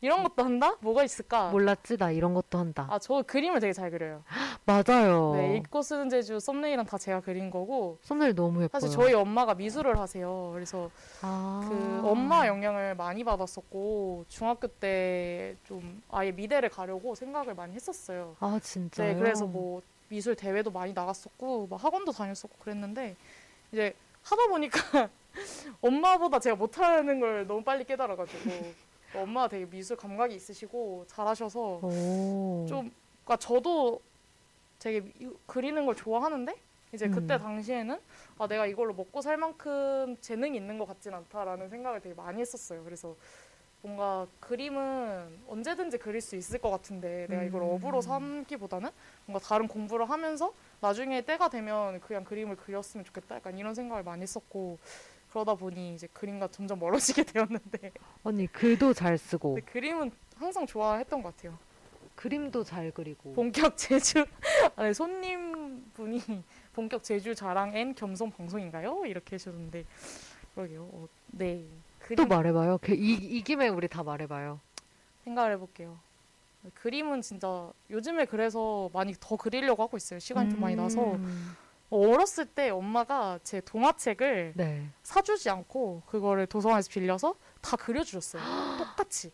[0.00, 0.76] 이런 것도 한다?
[0.80, 1.50] 뭐가 있을까?
[1.50, 1.96] 몰랐지?
[1.96, 2.86] 나 이런 것도 한다.
[2.90, 4.22] 아, 저 그림을 되게 잘 그려요.
[4.64, 5.32] 맞아요.
[5.34, 8.68] 네, 읽고 쓰는 제주 썸네일은 다 제가 그린 거고 썸네일 너무 예뻐요.
[8.80, 10.50] 사실 저희 엄마가 미술을 하세요.
[10.54, 10.90] 그래서
[11.22, 11.66] 아.
[11.68, 18.36] 그 엄마 영향을 많이 받았었고 중학교 때 좀 아예 미대를 가려고 생각을 많이 했었어요.
[18.40, 19.12] 아 진짜요?
[19.14, 23.16] 네, 그래서 뭐 미술 대회도 많이 나갔었고 막 학원도 다녔었고 그랬는데
[23.72, 25.10] 이제 하다 보니까
[25.80, 28.50] 엄마보다 제가 못하는 걸 너무 빨리 깨달아가지고
[29.14, 32.66] 엄마가 되게 미술 감각이 있으시고 잘하셔서 오.
[32.68, 32.90] 좀
[33.24, 34.00] 그러니까 저도
[34.78, 36.54] 되게 이- 그리는 걸 좋아하는데
[36.94, 37.38] 이제 그때 음.
[37.38, 38.00] 당시에는
[38.38, 42.84] 아 내가 이걸로 먹고 살 만큼 재능이 있는 것 같진 않다라는 생각을 되게 많이 했었어요.
[42.84, 43.16] 그래서
[43.80, 47.70] 뭔가 그림은 언제든지 그릴 수 있을 것 같은데 내가 이걸 음.
[47.72, 48.90] 업으로 삼기보다는
[49.26, 50.52] 뭔가 다른 공부를 하면서
[50.82, 53.36] 나중에 때가 되면 그냥 그림을 그렸으면 좋겠다.
[53.36, 54.78] 약간 이런 생각을 많이 했었고
[55.30, 57.92] 그러다 보니 이제 그림과 점점 멀어지게 되었는데
[58.24, 61.56] 언니 글도 잘 쓰고 근데 그림은 항상 좋아했던 것 같아요.
[62.16, 64.26] 그림도 잘 그리고 본격 제주
[64.76, 66.20] 아니, 손님 분이
[66.74, 69.06] 본격 제주 자랑 and 겸손 방송인가요?
[69.06, 69.84] 이렇게 해주셨는데
[70.54, 70.82] 그러게요.
[70.92, 71.64] 어, 네.
[72.00, 72.78] 또 그림 말해봐요.
[72.82, 74.58] 그 이, 이 김에 우리 다 말해봐요.
[75.24, 75.96] 생각을 해볼게요.
[76.74, 80.18] 그림은 진짜 요즘에 그래서 많이 더 그리려고 하고 있어요.
[80.20, 81.56] 시간이 좀 많이 나서 음.
[81.90, 84.88] 어렸을 때 엄마가 제 동화책을 네.
[85.02, 88.42] 사주지 않고 그거를 도서관에서 빌려서 다 그려주셨어요.
[88.78, 89.32] 똑같이.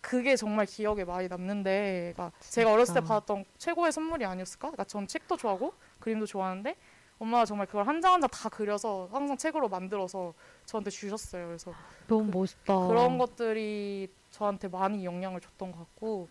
[0.00, 3.00] 그게 정말 기억에 많이 남는데, 그러니까 제가 어렸을 때.
[3.00, 4.68] 받았던 최고의 선물이 아니었을까?
[4.68, 6.76] 그러니까 전 책도 좋아하고 그림도 좋아하는데
[7.18, 10.34] 엄마가 정말 그걸 한 장 한 장 다 그려서 항상 책으로 만들어서
[10.66, 11.46] 저한테 주셨어요.
[11.46, 11.72] 그래서
[12.08, 12.88] 너무 멋있다.
[12.88, 16.28] 그런 것들이 저한테 많이 영향을 줬던 것 같고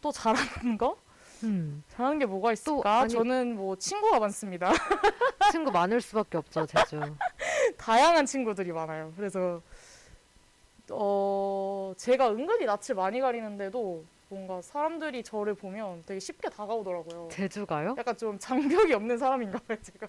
[0.00, 0.96] 또 잘하는 거?
[1.42, 1.82] 음.
[1.88, 3.00] 잘하는 게 뭐가 있을까?
[3.00, 4.70] 아니- 저는 뭐 친구가 많습니다.
[5.52, 7.00] 친구 많을 수밖에 없죠 제주.
[7.76, 9.12] 다양한 친구들이 많아요.
[9.16, 9.60] 그래서
[10.90, 17.28] 어 제가 은근히 낯을 많이 가리는데도 뭔가 사람들이 저를 보면 되게 쉽게 다가오더라고요.
[17.30, 17.94] 제주가요?
[17.98, 20.06] 약간 좀 장벽이 없는 사람인가 봐요, 제가.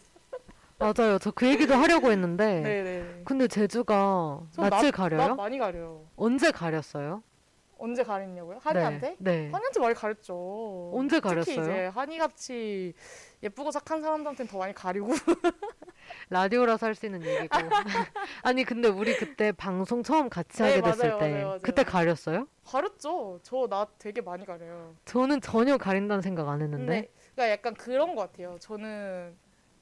[0.78, 1.18] 맞아요.
[1.20, 2.62] 저 그 얘기도 하려고 했는데.
[2.84, 3.22] 네네.
[3.26, 5.20] 근데 제주가 낯을 가려요?
[5.22, 6.06] 낯 많이 가려요.
[6.16, 7.24] 언제 가렸어요?
[7.86, 8.58] 언제 가렸냐고요?
[8.64, 9.16] 한이한테?
[9.20, 9.32] 네.
[9.46, 9.52] 네.
[9.52, 10.92] 한이한테 많이 가렸죠.
[10.96, 11.62] 언제 특히 가렸어요?
[11.62, 12.94] 이제 한이같이
[13.44, 15.10] 예쁘고 착한 사람들한테는 더 많이 가리고.
[16.30, 17.48] 라디오라서 할 수 있는 얘기고.
[18.42, 21.60] 아니 근데 우리 그때 방송 처음 같이 네, 하게 됐을 맞아요, 때 맞아요, 맞아요.
[21.62, 22.48] 그때 가렸어요?
[22.66, 23.40] 가렸죠.
[23.44, 24.96] 저 나 되게 많이 가려요.
[25.06, 26.86] 저는 전혀 가린다는 생각 안 했는데.
[26.86, 28.58] 근데 그러니까 약간 그런 것 같아요.
[28.60, 29.36] 저는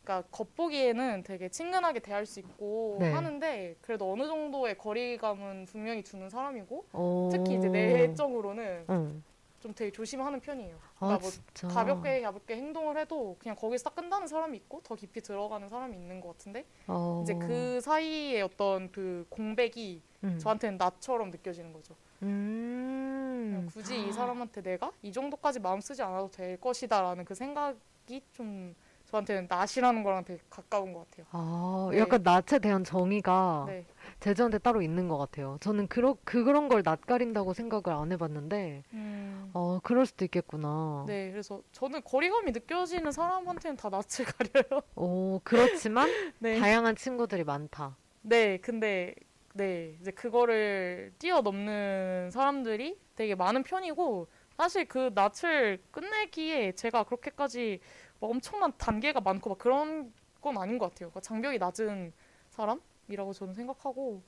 [0.03, 3.11] 그러니까 겉보기에는 되게 친근하게 대할 수 있고 네.
[3.11, 7.29] 하는데 그래도 어느 정도의 거리감은 분명히 두는 사람이고 어...
[7.31, 9.23] 특히 이제 내적으로는 응.
[9.61, 10.75] 좀 되게 조심하는 편이에요.
[10.75, 11.67] 아 그러니까 뭐 진짜.
[11.69, 16.19] 가볍게 가볍게 행동을 해도 그냥 거기서 딱 끝나는 사람이 있고 더 깊이 들어가는 사람이 있는
[16.19, 17.21] 것 같은데 어...
[17.23, 20.37] 이제 그 사이에 어떤 그 공백이 음.
[20.37, 21.95] 저한테는 나처럼 느껴지는 거죠.
[22.23, 23.69] 음.
[23.71, 28.75] 굳이 이 사람한테 내가 이 정도까지 마음 쓰지 않아도 될 것이다라는 그 생각이 좀
[29.13, 31.27] 저한테는 낫이라는 거랑 되게 가까운 것 같아요.
[31.31, 31.99] 아, 네.
[31.99, 33.85] 약간 낯에 대한 정의가 네.
[34.19, 35.57] 제주한테 따로 있는 것 같아요.
[35.61, 41.05] 저는 그러, 그, 그런 걸 낯가린다고 생각을 안 해봤는데, 음, 어, 그럴 수도 있겠구나.
[41.07, 44.25] 네, 그래서 저는 거리감이 느껴지는 사람한테는 다 낯을
[44.65, 44.81] 가려요.
[44.95, 46.59] 어, 그렇지만 네.
[46.59, 47.95] 다양한 친구들이 많다.
[48.23, 49.13] 네, 근데
[49.53, 57.79] 네 이제 그거를 뛰어넘는 사람들이 되게 많은 편이고 사실 그 낯을 끝내기에 제가 그렇게까지
[58.23, 61.09] 막 엄청난 단계가 많고 막 그런 건 아닌 것 같아요.
[61.09, 62.13] 그러니까 장벽이 낮은
[62.51, 64.21] 사람이라고 저는 생각하고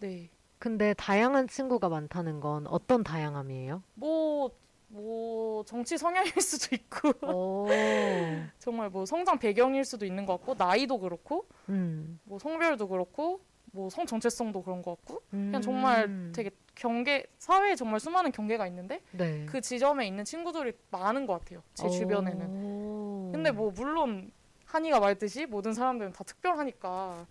[0.00, 0.28] 네.
[0.58, 3.82] 근데 다양한 친구가 많다는 건 어떤 다양함이에요?
[3.94, 4.50] 뭐,
[4.88, 7.66] 뭐, 정치 성향일 수도 있고, 오,
[8.58, 13.40] 정말 뭐 성장 배경일 수도 있는 것 같고, 나이도 그렇고, 음, 뭐 성별도 그렇고,
[13.72, 15.62] 뭐 성 정체성도 그런 것 같고, 그냥 음.
[15.62, 19.46] 정말 되게 경계, 사회에 정말 수많은 경계가 있는데, 네.
[19.46, 21.62] 그 지점에 있는 친구들이 많은 것 같아요.
[21.74, 22.46] 제 주변에는.
[22.50, 23.30] 오.
[23.32, 24.32] 근데 뭐, 물론,
[24.66, 27.26] 한이가 말했듯이 모든 사람들은 다 특별하니까,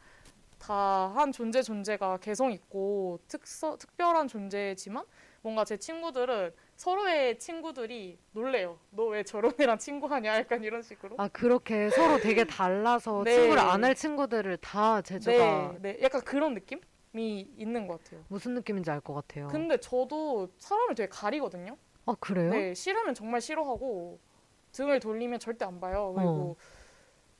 [0.59, 5.03] 다 한 존재 존재가 개성 있고, 특서, 특별한 존재지만,
[5.41, 8.77] 뭔가 제 친구들은 서로의 친구들이 놀래요.
[8.91, 10.35] 너 왜 저런 애랑 친구하냐?
[10.37, 11.15] 약간 이런 식으로.
[11.17, 13.35] 아, 그렇게 서로 되게 달라서 네.
[13.35, 16.79] 친구를 안 할 친구들을 다 제주가 네, 네, 약간 그런 느낌이
[17.19, 18.23] 있는 것 같아요.
[18.29, 19.47] 무슨 느낌인지 알 것 같아요.
[19.49, 21.77] 근데 저도 사람을 되게 가리거든요.
[22.05, 22.51] 아, 그래요?
[22.51, 24.19] 네, 싫으면 정말 싫어하고
[24.71, 26.13] 등을 돌리면 절대 안 봐요.
[26.15, 26.55] 그리고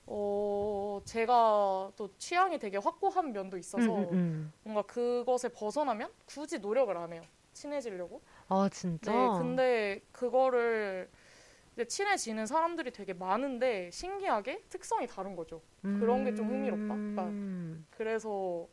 [0.08, 4.54] 어, 제가 또 취향이 되게 확고한 면도 있어서 음, 음, 음.
[4.64, 7.22] 뭔가 그것에 벗어나면 굳이 노력을 안 해요.
[7.54, 8.22] 친해지려고.
[8.50, 9.12] 아, 진짜?
[9.12, 11.10] 네, 근데 그거를
[11.74, 15.62] 이제 친해지는 사람들이 되게 많은데 신기하게 특성이 다른 거죠.
[15.82, 16.88] 그런 게 좀 흥미롭다.
[16.94, 17.86] 그러니까 음.
[17.92, 18.68] 그래서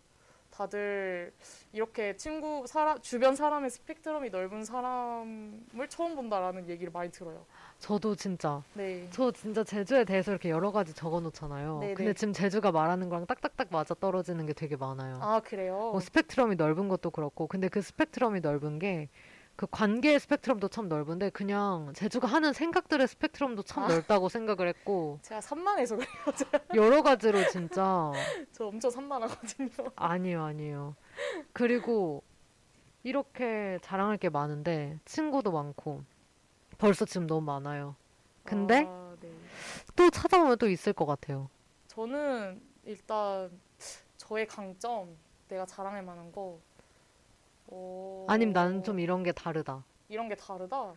[0.59, 1.33] 다들
[1.73, 7.47] 이렇게 친구 사람 주변 사람의 스펙트럼이 넓은 사람을 처음 본다라는 얘기를 많이 들어요.
[7.79, 9.09] 저도 진짜 네.
[9.13, 11.79] 저 진짜 제주에 대해서 이렇게 여러 가지 적어 놓잖아요.
[11.79, 11.95] 네네.
[11.95, 15.21] 근데 지금 제주가 말하는 거랑 딱딱딱 맞아 떨어지는 게 되게 많아요.
[15.23, 15.91] 아 그래요.
[15.93, 19.11] 뭐 스펙트럼이 넓은 것도 그렇고 근데 그 스펙트럼이 넓은 게
[19.59, 23.89] 그 관계의 스펙트럼도 참 넓은데 그냥 제주가 하는 생각들의 스펙트럼도 참 아.
[23.89, 26.09] 넓다고 생각을 했고 제가 산만해서 그래요.
[26.77, 28.13] 여러 가지로 진짜
[28.53, 29.69] 저 엄청 산만하거든요.
[29.97, 30.95] 아니에요 아니에요
[31.53, 32.23] 그리고
[33.03, 36.05] 이렇게 자랑할 게 많은데 친구도 많고
[36.79, 37.97] 벌써 지금 너무 많아요
[38.45, 39.29] 근데 아, 네.
[39.97, 41.51] 또 찾아보면 또 있을 것 같아요
[41.89, 43.51] 저는 일단
[44.19, 45.17] 저의 강점
[45.49, 46.61] 내가 자랑할 만한 거 어...
[48.29, 49.85] 아니면 나는 좀 이런 게 다르다.
[50.09, 50.95] 이런 게 다르다.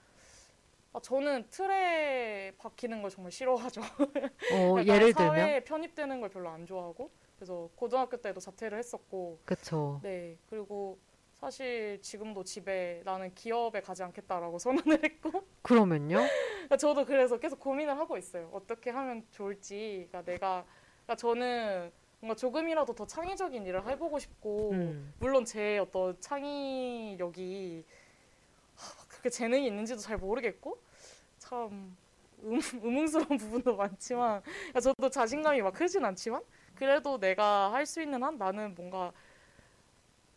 [0.94, 3.82] 아, 저는 틀에 박히는 걸 정말 싫어하죠.
[4.54, 9.40] 어 약간 예를 들면 사회에 편입되는 걸 별로 안 좋아하고 그래서 고등학교 때도 자퇴를 했었고.
[9.46, 10.00] 그쵸.
[10.04, 11.00] 네 그리고
[11.40, 15.44] 사실 지금도 집에 나는 기업에 가지 않겠다라고 선언을 했고.
[15.62, 16.18] 그러면요?
[16.18, 18.50] 그러니까 저도 그래서 계속 고민을 하고 있어요.
[18.54, 20.66] 어떻게 하면 좋을지 그러니까 내가
[21.06, 25.14] 그러니까 저는 뭔가 조금이라도 더 창의적인 일을 해보고 싶고 음.
[25.20, 27.84] 물론 제 어떤 창의력이
[28.76, 30.78] 하, 그렇게 재능이 있는지도 잘 모르겠고
[31.40, 31.96] 참
[32.44, 36.44] 음, 의문스러운 부분도 많지만 그러니까 저도 자신감이 막 크진 않지만
[36.76, 39.12] 그래도 내가 할 수 있는 한 나는 뭔가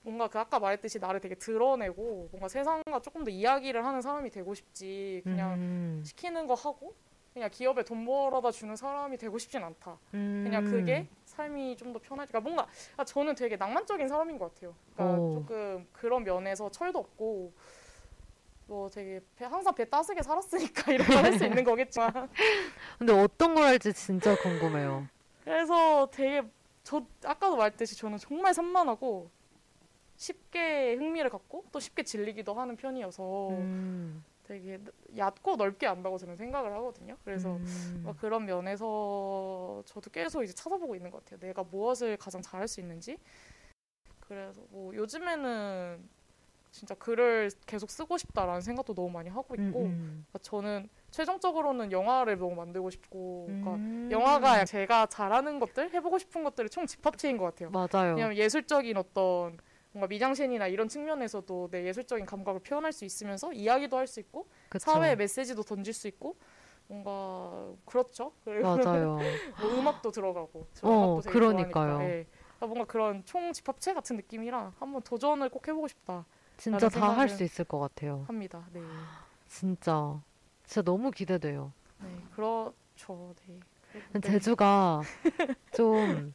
[0.02, 4.54] 뭔가 그 아까 말했듯이 나를 되게 드러내고 뭔가 세상과 조금 더 이야기를 하는 사람이 되고
[4.54, 6.02] 싶지 그냥 음.
[6.04, 6.94] 시키는 거 하고
[7.32, 9.98] 그냥 기업에 돈 벌어다 주는 사람이 되고 싶진 않다.
[10.44, 10.70] 그냥 음.
[10.70, 12.32] 그게 삶이 좀 더 편하지.
[12.32, 12.66] 그러니까 뭔가
[12.96, 14.74] 아, 저는 되게 낭만적인 사람인 것 같아요.
[14.94, 15.32] 그러니까 오.
[15.34, 17.52] 조금 그런 면에서 철도 없고
[18.66, 22.28] 뭐 되게 배- 항상 배 따스게 살았으니까 이렇게 할수 있는 거겠지만
[22.98, 25.06] 근데 어떤 걸 할지 진짜 궁금해요.
[25.44, 26.42] 그래서 되게
[26.82, 29.30] 저 아까도 말했듯이 저는 정말 산만하고
[30.16, 34.24] 쉽게 흥미를 갖고 또 쉽게 질리기도 하는 편이어서 음.
[34.44, 34.78] 되게
[35.16, 37.16] 얕고 넓게 안다고 저는 생각을 하거든요.
[37.24, 38.00] 그래서 음.
[38.04, 41.40] 뭐 그런 면에서 저도 계속 이제 찾아보고 있는 것 같아요.
[41.40, 43.18] 내가 무엇을 가장 잘할 수 있는지.
[44.20, 46.08] 그래서 뭐 요즘에는
[46.70, 52.36] 진짜 글을 계속 쓰고 싶다라는 생각도 너무 많이 하고 있고 음, 그러니까 저는 최종적으로는 영화를
[52.36, 53.60] 너무 만들고 싶고 음.
[53.60, 54.08] 그러니까 음.
[54.10, 57.70] 영화가 제가 잘하는 것들 해보고 싶은 것들의 총 집합체인 것 같아요.
[57.70, 58.16] 맞아요.
[58.16, 59.56] 왜냐면 예술적인 어떤
[59.94, 64.84] 뭔가 미장센이나 이런 측면에서도 내 예술적인 감각을 표현할 수 있으면서 이야기도 할 수 있고 그쵸.
[64.84, 66.36] 사회에 메시지도 던질 수 있고
[66.88, 68.32] 뭔가 그렇죠.
[68.44, 69.18] 맞아요.
[69.56, 71.98] 뭐 음악도 들어가고 저 어, 음악도 그러니까요.
[72.58, 76.26] 그러니까 뭔가 그런 총 집합체 같은 느낌이라 한번 도전을 꼭 해보고 싶다
[76.56, 78.24] 진짜 다 할 수 있을 것 같아요.
[78.26, 78.66] 합니다.
[78.72, 79.06] 네,
[79.48, 80.20] 진짜.
[80.66, 81.72] 진짜 너무 기대돼요.
[81.98, 83.34] 네 그렇죠.
[83.46, 83.60] 네.
[84.12, 84.20] 네.
[84.20, 85.00] 제주가
[85.72, 86.34] 좀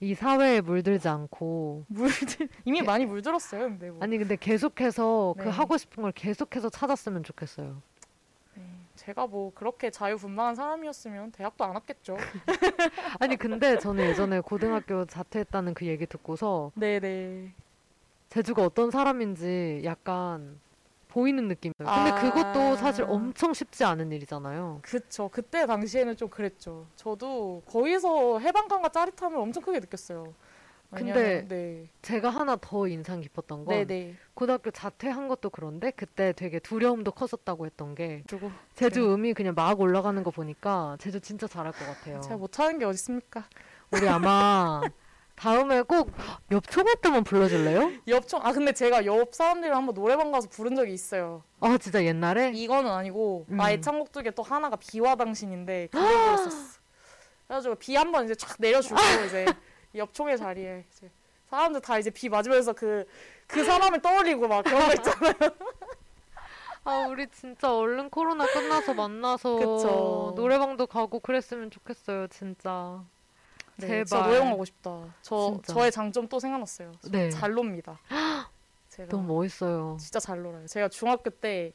[0.00, 3.62] 이 사회에 물들지 않고 물들 이미 많이 물들었어요.
[3.64, 4.02] 근데 뭐.
[4.02, 5.50] 아니 근데 계속해서 그 네.
[5.50, 7.82] 하고 싶은 걸 계속해서 찾았으면 좋겠어요.
[8.54, 8.62] 네.
[8.94, 12.16] 제가 뭐 그렇게 자유분방한 사람이었으면 대학도 안 왔겠죠.
[13.18, 17.52] 아니 근데 저는 예전에 고등학교 자퇴했다는 그 얘기 듣고서 네네.
[18.28, 20.60] 제주가 어떤 사람인지 약간
[21.08, 21.74] 보이는 느낌이에요.
[21.78, 22.14] 근데 아.
[22.20, 24.80] 그것도 사실 엄청 쉽지 않은 일이잖아요.
[24.82, 25.28] 그쵸.
[25.32, 26.86] 그때 당시에는 좀 그랬죠.
[26.96, 30.34] 저도 거기서 해방감과 짜릿함을 엄청 크게 느꼈어요.
[30.90, 31.90] 근데 왜냐면, 네.
[32.00, 34.14] 제가 하나 더 인상 깊었던 건 네네.
[34.32, 39.06] 고등학교 자퇴한 것도 그런데 그때 되게 두려움도 컸었다고 했던 게 그리고 제주 네.
[39.14, 42.20] 음이 그냥 막 올라가는 거 보니까 제주 진짜 잘할 것 같아요.
[42.20, 43.44] 제가 못하는 게 어디 있습니까?
[43.90, 44.80] 우리 아마
[45.38, 46.10] 다음에 꼭
[46.50, 47.92] 옆초가 때만 불러줄래요?
[48.08, 51.42] 옆청 아 근데 제가 옆 사람들이랑 한번 노래방 가서 부른 적이 있어요.
[51.60, 52.50] 아 진짜 옛날에?
[52.54, 53.60] 이거는 아니고 음.
[53.60, 56.78] 아 애창곡 중에 또 하나가 비와 당신인데 그걸 불렀었어.
[57.46, 58.96] 그래가지고 비 한 번 이제 쫙 내려주고
[59.26, 59.46] 이제
[59.94, 61.10] 옆총의 자리에 이제
[61.48, 63.06] 사람들 다 이제 비 맞으면서 그
[63.46, 65.32] 그 사람을 떠올리고 막 그런 거 있잖아요.
[66.84, 70.32] 아 우리 진짜 얼른 코로나 끝나서 만나서 그쵸.
[70.36, 73.02] 노래방도 가고 그랬으면 좋겠어요 진짜.
[73.78, 74.04] 네, 제발.
[74.06, 75.14] 진짜 가고 싶다.
[75.22, 75.72] 저 진짜.
[75.72, 76.92] 저의 장점 또 생각났어요.
[77.00, 77.30] 저 네.
[77.30, 77.98] 잘 놉니다.
[78.88, 79.96] 제가 너무 멋있어요.
[80.00, 80.66] 진짜 잘 놀아요.
[80.66, 81.72] 제가 중학교 때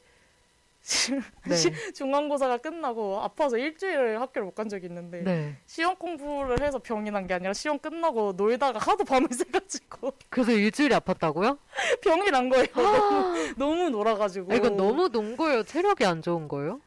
[1.48, 1.92] 네.
[1.94, 5.56] 중간고사가 끝나고 아파서 일주일을 학교를 못 간 적이 있는데 네.
[5.64, 10.94] 시험 공부를 해서 병이 난 게 아니라 시험 끝나고 놀다가 하도 밤을 새가지고 그래서 일주일이
[10.94, 11.56] 아팠다고요?
[12.02, 12.66] 병이 난 거예요.
[12.74, 14.52] 너무, 너무 놀아가지고.
[14.52, 15.62] 아, 이건 너무 논 거예요.
[15.62, 16.80] 체력이 안 좋은 거예요?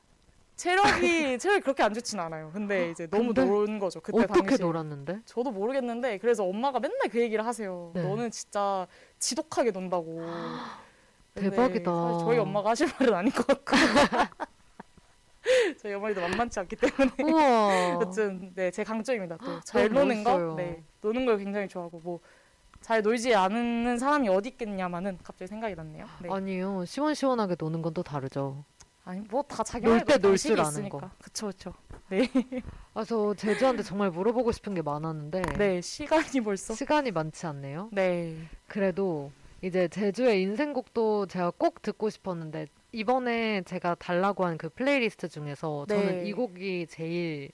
[0.58, 0.84] 체력이
[1.40, 2.52] 체력이 그렇게 안 좋진 않아요.
[2.54, 4.02] 근데 이제 너무 근데 놀은 거죠.
[4.02, 4.62] 그때 어떻게 당시.
[4.62, 5.22] 놀았는데?
[5.26, 7.92] 저도 모르겠는데 그래서 엄마가 맨날 그 얘기를 하세요.
[7.94, 8.04] 네.
[8.04, 8.88] 너는 진짜
[9.20, 10.20] 지독하게 논다고.
[11.34, 11.92] 근데 대박이다.
[11.92, 13.78] 사실 저희 엄마가 하실 말은 아닌 것 같고.
[15.80, 17.12] 저희 어머니도 만만치 않기 때문에.
[17.24, 17.98] 우와.
[18.04, 19.38] 어쨌든 네, 제 강점입니다.
[19.38, 19.88] 또잘 어.
[19.88, 20.56] 너무 노는 거, 멋있어요.
[20.56, 22.20] 네, 노는 걸 굉장히 좋아하고 뭐
[22.82, 26.06] 잘 놀지 않는 사람이 어디 있겠냐마는 갑자기 생각이 났네요.
[26.22, 26.30] 네.
[26.32, 26.86] 아니요.
[26.86, 28.64] 시원시원하게 노는 건 또 다르죠.
[29.08, 30.98] 아니 뭐다놀 자기만의 때놀 방식이 줄 아는 있으니까.
[31.00, 31.10] 거.
[31.22, 31.74] 그쵸 그쵸.
[32.94, 36.74] 아, 저 제주한테 정말 물어보고 싶은 게 많았는데 네 시간이 벌써.
[36.74, 37.90] 시간이 많지 않네요.
[37.94, 38.36] 네.
[38.68, 45.86] 그래도 이제 제주의 인생곡도 제가 꼭 듣고 싶었는데 이번에 제가 달라고 한 그 플레이리스트 중에서
[45.88, 46.28] 저는 네.
[46.28, 47.50] 이 곡이 제일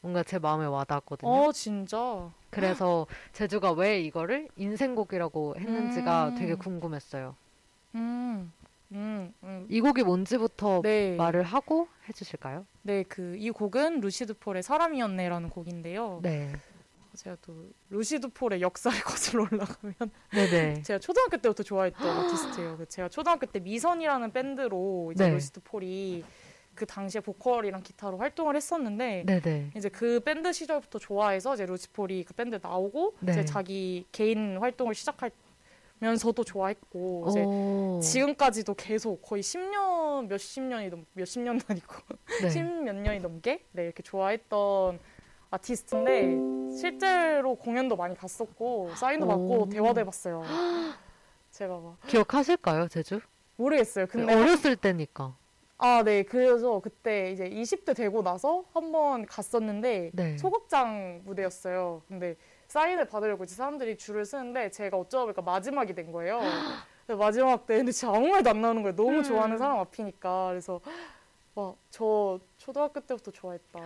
[0.00, 1.28] 뭔가 제 마음에 와닿았거든요.
[1.30, 2.30] 어 진짜.
[2.50, 6.34] 그래서 제주가 왜 이거를 인생곡이라고 했는지가 음.
[6.36, 7.34] 되게 궁금했어요.
[7.96, 8.52] 음.
[8.94, 9.32] 음.
[9.42, 9.66] 음.
[9.68, 11.16] 이 곡이 뭔지부터 네.
[11.16, 12.66] 말을 하고 해주실까요?
[12.82, 16.20] 네, 그 이 곡은 루시드 폴의 사람이었네라는 곡인데요.
[16.22, 16.52] 네.
[17.14, 17.54] 제가 또
[17.90, 19.94] 루시드 폴의 역사를 거슬러 올라가면
[20.32, 20.82] 네네.
[20.82, 22.76] 제가 초등학교 때부터 좋아했던 아티스트예요.
[22.76, 25.34] 그 제가 초등학교 때 미선이라는 밴드로 이제 네.
[25.34, 26.24] 루시드 폴이
[26.74, 29.70] 그 당시에 보컬이랑 기타로 활동을 했었는데 네네.
[29.76, 33.30] 이제 그 밴드 시절부터 좋아해서 이제 루시드 폴이 그 밴드 나오고 네.
[33.32, 35.28] 이제 자기 개인 활동을 시작하
[36.00, 38.00] 면서도 좋아했고 이제 오.
[38.02, 41.94] 지금까지도 계속 거의 10년 몇십 년이 넘 몇십 년도 아니고
[42.42, 42.50] 네.
[42.50, 44.98] 십몇 년이 넘게 네, 이렇게 좋아했던
[45.50, 49.28] 아티스트인데 실제로 공연도 많이 갔었고 사인도 오.
[49.28, 50.42] 받고 대화도 해봤어요.
[51.52, 53.20] 제가 막 기억하실까요, 제주?
[53.56, 54.06] 모르겠어요.
[54.06, 55.36] 근데 어렸을 때니까.
[55.78, 56.22] 아, 네.
[56.24, 60.38] 그래서 그때 이제 20대 되고 나서 한번 갔었는데 네.
[60.38, 62.02] 소극장 무대였어요.
[62.08, 62.36] 근데
[62.74, 66.40] 사인을 받으려고 이제 사람들이 줄을 서는데 제가 어쩌다 보니까 마지막이 된 거예요.
[67.06, 68.96] 근데 마지막 때 근데 진짜 아무 말도 안 나오는 거예요.
[68.96, 69.22] 너무 음.
[69.22, 70.48] 좋아하는 사람 앞이니까.
[70.48, 70.80] 그래서
[71.54, 73.78] 막저 초등학교 때부터 좋아했다.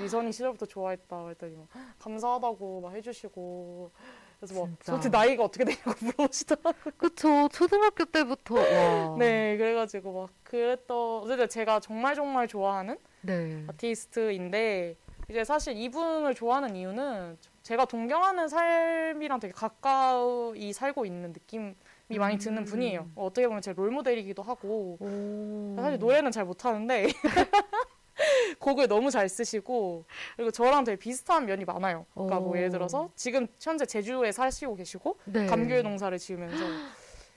[0.00, 1.24] 미선이 시절부터 좋아했다.
[1.24, 1.66] 그랬더니 막
[1.98, 3.90] 감사하다고 막 해주시고
[4.38, 4.84] 그래서 막 진짜.
[4.84, 6.94] 저한테 나이가 어떻게 되냐고 물어보시더라고요.
[6.96, 7.48] 그쵸.
[7.50, 8.54] 초등학교 때부터.
[8.54, 9.16] 와.
[9.18, 13.64] 네, 그래가지고 막 그랬던 어쨌든 제가 정말 정말 좋아하는 네.
[13.66, 14.94] 아티스트인데
[15.30, 21.74] 이제 사실 이분을 좋아하는 이유는 제가 동경하는 삶이랑 되게 가까이 살고 있는 느낌이
[22.18, 22.38] 많이 음.
[22.38, 23.10] 듣는 분이에요.
[23.14, 25.76] 어떻게 보면 제 롤모델이기도 하고 오.
[25.76, 27.08] 사실 노래는 잘 못하는데
[28.58, 30.06] 곡을 너무 잘 쓰시고
[30.36, 32.06] 그리고 저랑 되게 비슷한 면이 많아요.
[32.14, 32.56] 그러니까 뭐 오.
[32.56, 35.44] 예를 들어서 지금 현재 제주에 사시고 계시고 네.
[35.44, 36.64] 감귤 농사를 지으면서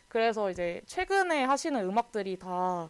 [0.07, 2.89] 그래서 이제 최근에 하시는 음악들이 다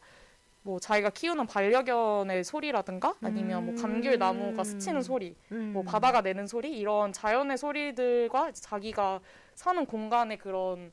[0.63, 5.71] 뭐 자기가 키우는 반려견의 소리라든가 아니면 뭐 감귤 나무가 스치는 소리, 음.
[5.73, 9.21] 뭐 바다가 내는 소리 이런 자연의 소리들과 자기가
[9.55, 10.91] 사는 공간의 그런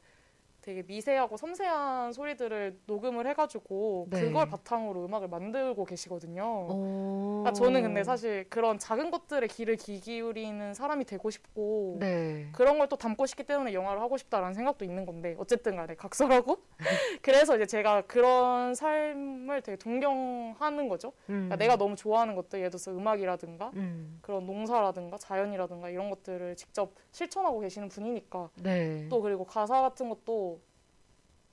[0.69, 4.21] 되게 미세하고 섬세한 소리들을 녹음을 해가지고 네.
[4.21, 6.45] 그걸 바탕으로 음악을 만들고 계시거든요.
[6.69, 7.41] 오.
[7.43, 12.51] 그러니까 저는 근데 사실 그런 작은 것들에 귀를 기- 기울이는 사람이 되고 싶고 네.
[12.53, 16.57] 그런 걸 또 담고 싶기 때문에 영화를 하고 싶다라는 생각도 있는 건데 어쨌든 간에 각설하고
[17.23, 21.09] 그래서 이제 제가 그런 삶을 되게 동경하는 거죠.
[21.29, 21.49] 음.
[21.49, 24.19] 그러니까 내가 너무 좋아하는 것들 예를 들어서 음악이라든가 음.
[24.23, 29.07] 그런 농사라든가 자연이라든가 이런 것들을 직접 실천하고 계시는 분이니까 네.
[29.11, 30.58] 또 그리고 가사 같은 것도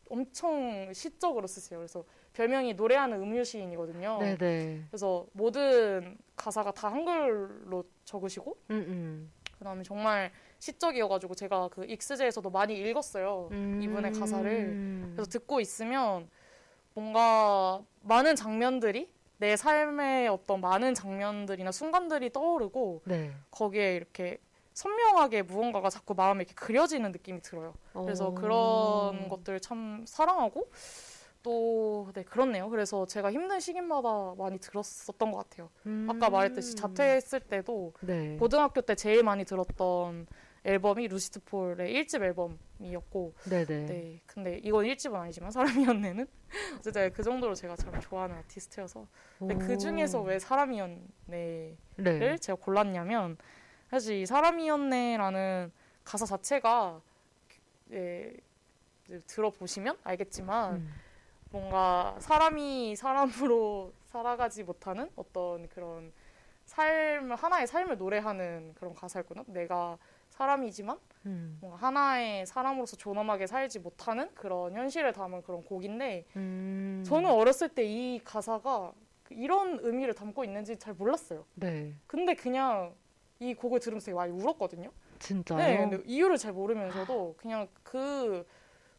[0.10, 1.80] 엄청 시적으로 쓰세요.
[1.80, 2.03] 그래서
[2.34, 4.20] 별명이 노래하는 음유 시인이거든요.
[4.20, 4.86] 네네.
[4.89, 13.49] 그래서 모든 가사가 다 한글로 적으시고 음, 그다음에 정말 시적이어가지고 제가 그 익스제에서도 많이 읽었어요.
[13.51, 13.80] 음.
[13.82, 15.14] 이분의 가사를 음.
[15.16, 16.30] 그래서 듣고 있으면
[16.93, 23.34] 뭔가 많은 장면들이 내 삶의 어떤 많은 장면들이나 순간들이 떠오르고 네.
[23.51, 24.39] 거기에 이렇게
[24.76, 27.74] 선명하게 무언가가 자꾸 마음에 이렇게 그려지는 느낌이 들어요.
[27.94, 28.36] 그래서 오.
[28.36, 30.70] 그런 것들 참 사랑하고
[31.42, 32.70] 또 네 그렇네요.
[32.70, 35.70] 그래서 제가 힘든 시기마다 많이 들었었던 것 같아요.
[36.08, 36.32] 아까 음.
[36.32, 38.36] 말했듯이 자퇴했을 때도 네.
[38.38, 40.28] 고등학교 때 제일 많이 들었던
[40.66, 43.86] 앨범이 루시드 폴의 1집 앨범이었고 네네.
[43.86, 46.28] 네 근데 이건 1집은 아니지만 사람이었네는
[46.80, 49.08] 어쨌든 그 정도로 제가 참 좋아하는 아티스트여서
[49.40, 52.38] 근데 그 중에서 왜 사람이었네를 네.
[52.38, 53.38] 제가 골랐냐면
[53.90, 55.72] 사실 이 사람이었네라는
[56.04, 57.02] 가사 자체가
[57.92, 58.34] 예,
[59.28, 60.94] 들어보시면 알겠지만 음.
[61.52, 66.12] 뭔가 사람이 사람으로 살아가지 못하는 어떤 그런
[66.66, 69.44] 삶 하나의 삶을 노래하는 그런 가사였구나.
[69.48, 69.98] 내가
[70.32, 71.58] 사람이지만 음.
[71.62, 77.04] 뭔가 하나의 사람으로서 존엄하게 살지 못하는 그런 현실을 담은 그런 곡인데 음.
[77.06, 78.92] 저는 어렸을 때 이 가사가
[79.30, 81.46] 이런 의미를 담고 있는지 잘 몰랐어요.
[81.54, 81.94] 네.
[82.08, 82.94] 근데 그냥
[83.40, 84.92] 이 곡을 들으면서 되게 많이 울었거든요.
[85.20, 85.58] 진짜요?
[85.58, 88.46] 네, 근데 이유를 잘 모르면서도 그냥 그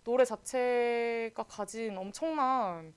[0.05, 2.93] 노래 자체가 가진 엄청난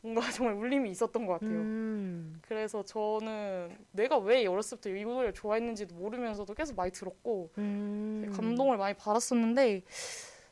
[0.00, 1.50] 뭔가 정말 울림이 있었던 것 같아요.
[1.50, 2.38] 음.
[2.42, 8.32] 그래서 저는 내가 왜 어렸을 때 이 노래를 좋아했는지도 모르면서도 계속 많이 들었고 음.
[8.34, 9.82] 감동을 많이 받았었는데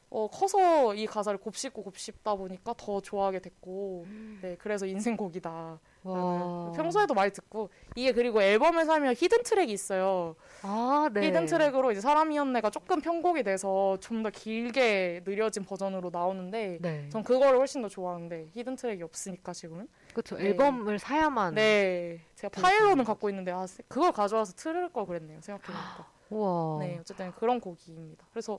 [0.08, 4.06] 어, 커서 이 가사를 곱씹고 곱씹다 보니까 더 좋아하게 됐고
[4.40, 5.80] 네 그래서 인생곡이다.
[6.04, 6.72] 와.
[6.76, 10.36] 평소에도 많이 듣고 이게 그리고 앨범을 사면 hidden track이 있어요.
[10.62, 11.26] 아, 네.
[11.26, 17.08] hidden track으로 이제 사람이었네가 조금 편곡이 돼서 좀 더 길게 느려진 버전으로 나오는데 네.
[17.10, 20.36] 전 그거를 훨씬 더 좋아하는데 hidden track이 없으니까 지금은 그렇죠.
[20.36, 20.46] 네.
[20.46, 21.54] 앨범을 사야만.
[21.54, 22.60] 네 제가.
[22.62, 26.78] 파일로는 갖고 있는데 아 그걸 가져와서 틀을 걸 그랬네요 생각해보니까 우와.
[26.80, 28.58] 네 어쨌든 그런 곡입니다 그래서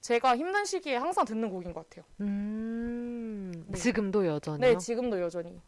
[0.00, 3.52] 제가 힘든 시기에 항상 듣는 곡인 것 같아요 음.
[3.66, 3.78] 네.
[3.78, 4.60] 지금도 여전히요?
[4.60, 5.60] 네 지금도 여전히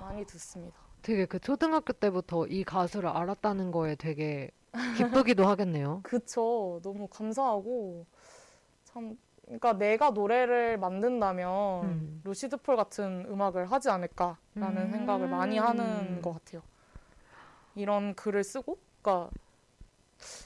[0.00, 4.50] 많이 듣습니다 되게 그 초등학교 때부터 이 가수를 알았다는 거에 되게
[4.96, 6.00] 기쁘기도 하겠네요.
[6.04, 8.06] 그쵸 너무 감사하고
[8.84, 12.20] 참 그러니까 내가 노래를 만든다면 음.
[12.24, 14.90] 루시드 폴 같은 음악을 하지 않을까라는 음.
[14.92, 16.62] 생각을 많이 하는 것 같아요.
[17.74, 19.30] 이런 글을 쓰고, 그러니까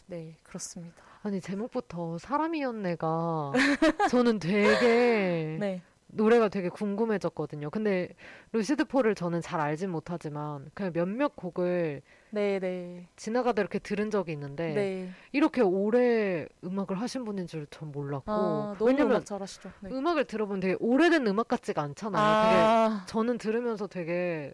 [0.06, 1.05] 네 그렇습니다.
[1.26, 3.52] 아니 제목부터 사람이었네가
[4.12, 7.68] 저는 되게 네, 노래가 되게 궁금해졌거든요.
[7.70, 8.10] 근데
[8.52, 12.00] 루시드 폴을 저는 잘 알진 못하지만 그냥 몇몇 곡을
[12.30, 15.10] 네, 네, 지나가다 이렇게 들은 적이 있는데 네.
[15.32, 19.68] 이렇게 오래 음악을 하신 분인 줄 전 몰랐고 아, 왜냐면 음악 잘하시죠.
[19.80, 19.90] 네.
[19.90, 22.22] 음악을 들어보면 되게 오래된 음악 같지가 않잖아요.
[22.22, 24.52] 되게 아, 저는 들으면서 되게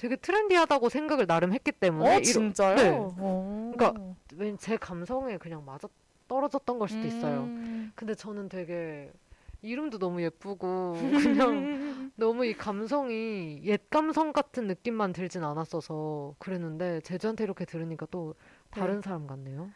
[0.00, 2.76] 되게 트렌디하다고 생각을 나름 했기 때문에 어 진짜요?
[2.76, 2.88] 네.
[2.98, 3.72] 어.
[3.74, 5.88] 그러니까 왠지 제 감성에 그냥 맞아
[6.26, 7.42] 떨어졌던 걸 수도 있어요.
[7.42, 7.92] 음.
[7.94, 9.12] 근데 저는 되게
[9.60, 17.44] 이름도 너무 예쁘고 그냥 너무 이 감성이 옛 감성 같은 느낌만 들진 않았어서 그랬는데 제주한테
[17.44, 18.34] 이렇게 들으니까 또
[18.70, 19.00] 다른 네.
[19.02, 19.68] 사람 같네요.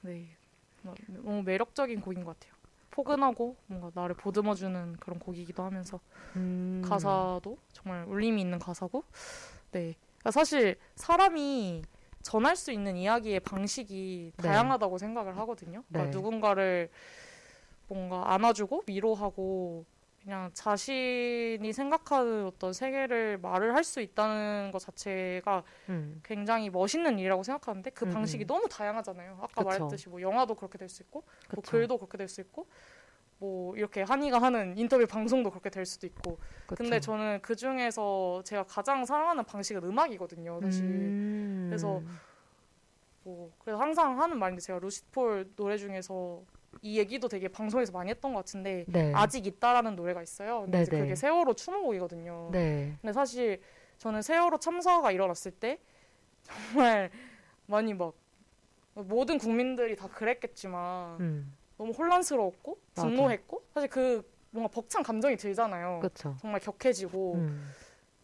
[0.00, 0.26] 네,
[0.82, 2.61] 뭐, 너무 매력적인 곡인 것 같아요.
[2.92, 5.98] 포근하고 뭔가 나를 보듬어주는 그런 곡이기도 하면서
[6.36, 6.82] 음.
[6.84, 9.02] 가사도 정말 울림이 있는 가사고,
[9.72, 9.96] 네.
[10.18, 11.82] 그러니까 사실 사람이
[12.22, 14.42] 전할 수 있는 이야기의 방식이 네.
[14.42, 15.82] 다양하다고 생각을 하거든요.
[15.88, 16.16] 그러니까 네.
[16.16, 16.90] 누군가를
[17.88, 19.84] 뭔가 안아주고 위로하고
[20.22, 26.20] 그냥 자신이 생각하는 어떤 세계를 말을 할 수 있다는 것 자체가 음.
[26.24, 28.46] 굉장히 멋있는 일이라고 생각하는데 그 음, 방식이 음.
[28.46, 29.38] 너무 다양하잖아요.
[29.42, 29.64] 아까 그쵸.
[29.64, 31.72] 말했듯이 뭐 영화도 그렇게 될 수 있고 뭐 그쵸.
[31.72, 32.68] 글도 그렇게 될 수 있고
[33.38, 36.76] 뭐 이렇게 한이가 하는 인터뷰 방송도 그렇게 될 수도 있고 그쵸.
[36.84, 41.66] 근데 저는 그 중에서 제가 가장 사랑하는 방식은 음악이거든요 사실 음.
[41.68, 42.00] 그래서
[43.24, 46.44] 뭐 그래서 항상 하는 말인데 제가 루시폴 노래 중에서
[46.80, 49.12] 이 얘기도 되게 방송에서 많이 했던 것 같은데 네.
[49.14, 50.62] 아직 있다라는 노래가 있어요.
[50.62, 51.02] 근데 이제 네네.
[51.02, 52.48] 그게 세월호 추모곡이거든요.
[52.52, 52.96] 네.
[53.00, 53.60] 근데 사실
[53.98, 55.78] 저는 세월호 참사가 일어났을 때
[56.42, 57.10] 정말
[57.66, 58.14] 많이 막
[58.94, 61.56] 모든 국민들이 다 그랬겠지만 음.
[61.76, 63.08] 너무 혼란스러웠고 맞아.
[63.08, 66.00] 분노했고 사실 그 뭔가 벅찬 감정이 들잖아요.
[66.00, 66.36] 그쵸.
[66.40, 67.72] 정말 격해지고 음.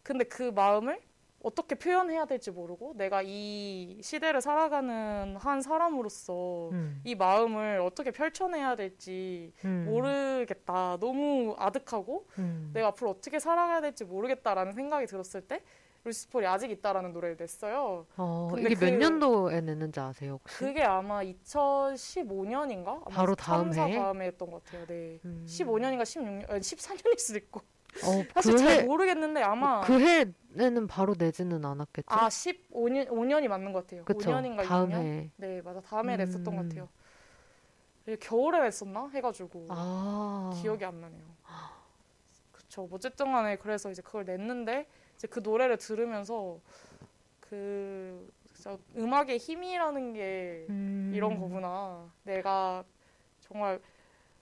[0.03, 0.99] 근데 그 마음을
[1.41, 7.01] 어떻게 표현해야 될지 모르고 내가 이 시대를 살아가는 한 사람으로서 음.
[7.05, 9.85] 이 마음을 어떻게 펼쳐내야 될지 음.
[9.87, 10.97] 모르겠다.
[10.99, 12.71] 너무 아득하고 음.
[12.73, 15.61] 내가 앞으로 어떻게 살아가야 될지 모르겠다라는 생각이 들었을 때
[16.05, 18.05] 루시폴이 아직 있다라는 노래를 냈어요.
[18.15, 20.57] 어, 근데 이게 몇 그- 년도에 냈는지 아세요 혹시?
[20.57, 23.03] 그게 아마 2015년인가?
[23.09, 23.97] 바로 다음 사 해에?
[23.97, 24.85] 다음에 했던 것 같아요.
[24.87, 25.19] 네.
[25.25, 25.45] 음.
[25.47, 27.61] 15년인가 16년, 아니 14년일 수도 있고.
[28.03, 32.07] 어, 사실 그 잘 해, 모르겠는데 아마 그 해에는 바로 내지는 않았겠죠?
[32.09, 34.05] 아 15년 5년이 맞는 것 같아요.
[34.05, 34.31] 그쵸.
[34.31, 34.93] 5년인가 다음 6년?
[35.01, 35.29] 해.
[35.37, 36.17] 네 맞아 다음에 음.
[36.17, 36.87] 냈었던 것 같아요.
[38.19, 40.49] 겨울에 했었나 해가지고 아.
[40.61, 41.23] 기억이 안 나네요.
[42.51, 42.87] 그쵸.
[42.91, 46.59] 어쨌든 간에 그래서 이제 그걸 냈는데 이제 그 노래를 들으면서
[47.39, 48.31] 그
[48.97, 51.11] 음악의 힘이라는 게 음.
[51.13, 52.11] 이런 거구나.
[52.23, 52.83] 내가
[53.41, 53.79] 정말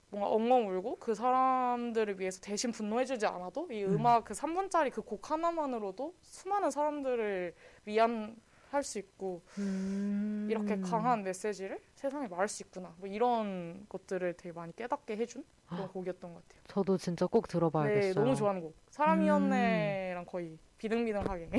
[0.10, 3.96] 뭔가 엉엉 울고 그 사람들을 위해서 대신 분노해주지 않아도 이 음.
[3.96, 7.54] 음악 그 3분짜리 그 곡 하나만으로도 수많은 사람들을
[7.86, 10.48] 위안할 수 있고 음.
[10.50, 12.94] 이렇게 강한 메시지를 세상에 말할 수 있구나.
[12.98, 16.62] 뭐 이런 것들을 되게 많이 깨닫게 해준 그런 아, 곡이었던 것 같아요.
[16.68, 18.14] 저도 진짜 꼭 들어봐야겠어요.
[18.14, 18.76] 네, 너무 좋아하는 곡.
[18.90, 21.50] 사람이었네랑 거의 비등비등하게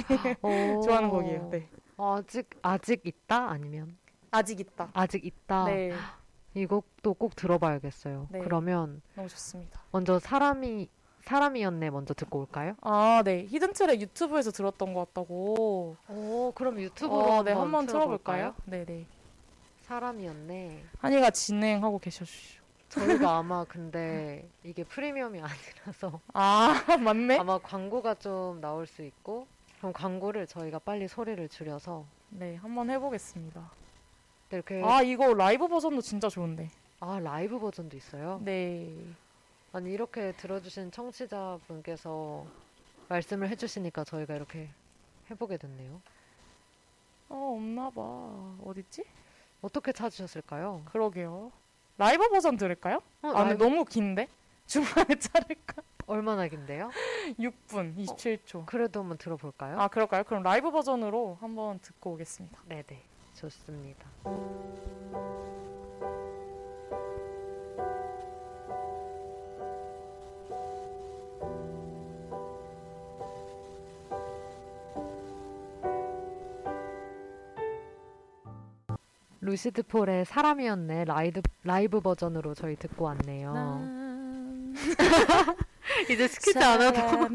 [0.42, 0.49] 오.
[0.84, 1.49] 좋아하는 곡이에요.
[1.51, 1.68] 네.
[1.99, 3.99] 아직 아직 있다 아니면
[4.30, 4.90] 아직 있다.
[4.94, 5.64] 아직 있다.
[5.64, 5.92] 네,
[6.55, 8.28] 이 곡도 꼭 들어봐야겠어요.
[8.30, 8.40] 네.
[8.40, 9.80] 그러면 너무 좋습니다.
[9.92, 10.88] 먼저 사람이
[11.24, 12.74] 사람이었네 먼저 듣고 올까요?
[12.80, 13.44] 아, 네.
[13.44, 15.96] 히든트랙 유튜브에서 들었던 것 같다고.
[16.09, 18.55] 오, 그럼 유튜브로 어, 네, 한번 틀어볼까요?
[18.55, 18.55] 틀어볼까요?
[18.64, 19.07] 네, 네.
[19.82, 20.84] 사람이었네.
[21.01, 22.62] 한이가 진행하고 계셔주시죠.
[22.88, 27.38] 저희가 아마 근데 이게 프리미엄이 아니라서 아, 맞네.
[27.38, 29.46] 아마 광고가 좀 나올 수 있고
[29.78, 33.70] 그럼 광고를 저희가 빨리 소리를 줄여서 네, 한번 해보겠습니다.
[34.51, 36.70] 이렇게 아, 이거 라이브 버전도 진짜 좋은데.
[37.01, 38.40] 아 라이브 버전도 있어요?
[38.44, 38.90] 네.
[39.72, 42.46] 아니 이렇게 들어주신 청취자분께서
[43.09, 44.68] 말씀을 해주시니까 저희가 이렇게
[45.30, 46.01] 해보게 됐네요.
[47.28, 48.01] 어, 없나 봐.
[48.64, 49.05] 어딨지?
[49.61, 50.82] 어떻게 찾으셨을까요?
[50.86, 51.53] 그러게요.
[51.99, 52.96] 라이브 버전 들을까요?
[53.22, 54.28] 어, 아, 근데 라이브- 너무 긴데?
[54.66, 55.82] 중간에 자를까?
[56.07, 56.90] 얼마나 긴데요?
[57.38, 58.64] 6분 27초.
[58.66, 59.78] 그래도 한번 들어볼까요?
[59.80, 60.24] 아, 그럴까요?
[60.24, 62.59] 그럼 라이브 버전으로 한번 듣고 오겠습니다.
[62.66, 63.03] 네네
[63.39, 64.05] 좋습니다.
[79.41, 83.55] 루시드 폴의 사람이었네 라이브, 라이브 버전으로 저희 듣고 왔네요.
[83.55, 84.74] 난
[86.11, 87.28] 이제 시키지 않아도.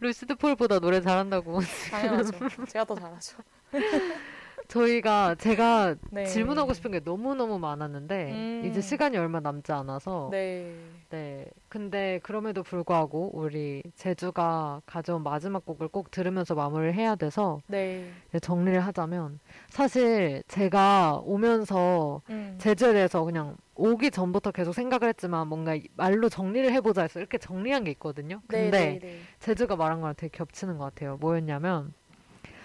[0.00, 2.30] 루시드 폴보다 노래 잘한다고 당연하죠.
[2.68, 3.38] 제가 더 잘하죠.
[4.68, 6.26] 저희가 제가 네.
[6.26, 8.62] 질문하고 싶은 게 너무너무 많았는데 음.
[8.66, 10.74] 이제 시간이 얼마 남지 않아서 네.
[11.08, 11.46] 네.
[11.68, 18.12] 근데 그럼에도 불구하고 우리 제주가 가져온 마지막 곡을 꼭 들으면서 마무리를 해야 돼서 네.
[18.42, 19.40] 정리를 하자면
[19.70, 22.56] 사실 제가 오면서 음.
[22.58, 27.38] 제주에 대해서 그냥 오기 전부터 계속 생각을 했지만 뭔가 이- 말로 정리를 해보자 해서 이렇게
[27.38, 28.42] 정리한 게 있거든요.
[28.48, 31.16] 근데 네, 네, 제주가 말한 거랑 되게 겹치는 것 같아요.
[31.18, 31.94] 뭐였냐면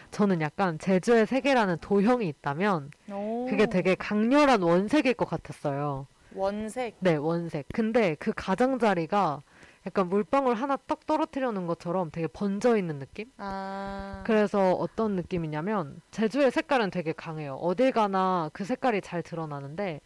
[0.10, 3.14] 저는 약간 제주의 세계라는 도형이 있다면 네.
[3.14, 3.46] 오.
[3.50, 6.08] 그게 되게 강렬한 원색일 것 같았어요.
[6.36, 6.96] 원색.
[7.00, 7.68] 네, 원색.
[7.74, 9.44] 근데 그 가장자리가
[9.86, 13.30] 약간 물방울 하나 떡 떨어뜨려 놓은 것처럼 되게 번져 있는 느낌?
[13.38, 14.24] 아.
[14.26, 17.56] 그래서 어떤 느낌이냐면 제주의 색깔은 되게 강해요.
[17.56, 20.00] 어딜 가나 그 색깔이 잘 드러나는데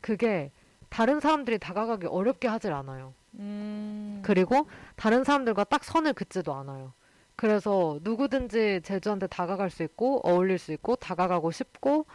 [0.00, 0.50] 그게
[0.88, 3.14] 다른 사람들이 다가가기 어렵게 하질 않아요.
[3.34, 4.20] 음.
[4.24, 6.92] 그리고 다른 사람들과 딱 선을 긋지도 않아요.
[7.36, 12.06] 그래서 누구든지 제주한테 다가갈 수 있고 어울릴 수 있고 다가가고 싶고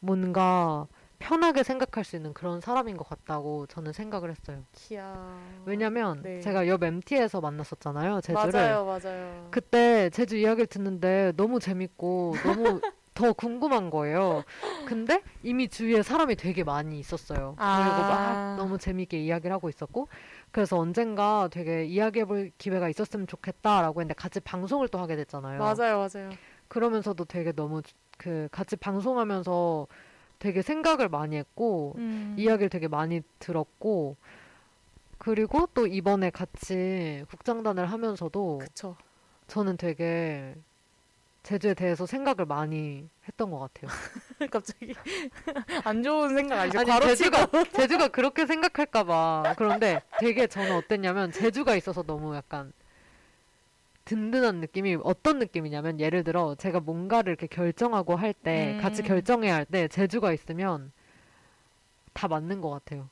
[0.00, 0.88] 뭔가
[1.20, 4.64] 편하게 생각할 수 있는 그런 사람인 것 같다고 저는 생각을 했어요.
[4.72, 5.62] 키야.
[5.64, 6.40] 왜냐면 네.
[6.40, 8.22] 제가 옆 MT에서 만났었잖아요.
[8.22, 8.52] 제주를.
[8.52, 9.48] 맞아요, 맞아요.
[9.52, 12.80] 그때 제주 이야기를 듣는데 너무 재밌고 너무
[13.14, 14.42] 더 궁금한 거예요.
[14.86, 17.54] 근데 이미 주위에 사람이 되게 많이 있었어요.
[17.58, 17.76] 아.
[17.82, 20.08] 그리고 막 너무 재밌게 이야기를 하고 있었고
[20.50, 25.58] 그래서 언젠가 되게 이야기해볼 기회가 있었으면 좋겠다라고 했는데 같이 방송을 또 하게 됐잖아요.
[25.58, 26.30] 맞아요, 맞아요.
[26.68, 27.82] 그러면서도 되게 너무
[28.16, 29.86] 그 같이 방송하면서
[30.38, 32.34] 되게 생각을 많이 했고 음.
[32.38, 34.16] 이야기를 되게 많이 들었고
[35.18, 38.96] 그리고 또 이번에 같이 국장단을 하면서도 그쵸.
[39.46, 40.56] 저는 되게
[41.42, 43.90] 제주에 대해서 생각을 많이 했던 것 같아요.
[44.50, 44.94] 갑자기
[45.84, 46.78] 안 좋은 생각 아니죠?
[46.80, 52.72] 아니 제주가 제주가 그렇게 생각할까봐 그런데 되게 저는 어땠냐면 제주가 있어서 너무 약간
[54.04, 59.06] 든든한 느낌이 어떤 느낌이냐면 예를 들어 제가 뭔가를 이렇게 결정하고 할 때 같이 음.
[59.06, 60.92] 결정해야 할 때 제주가 있으면
[62.12, 63.08] 다 맞는 것 같아요.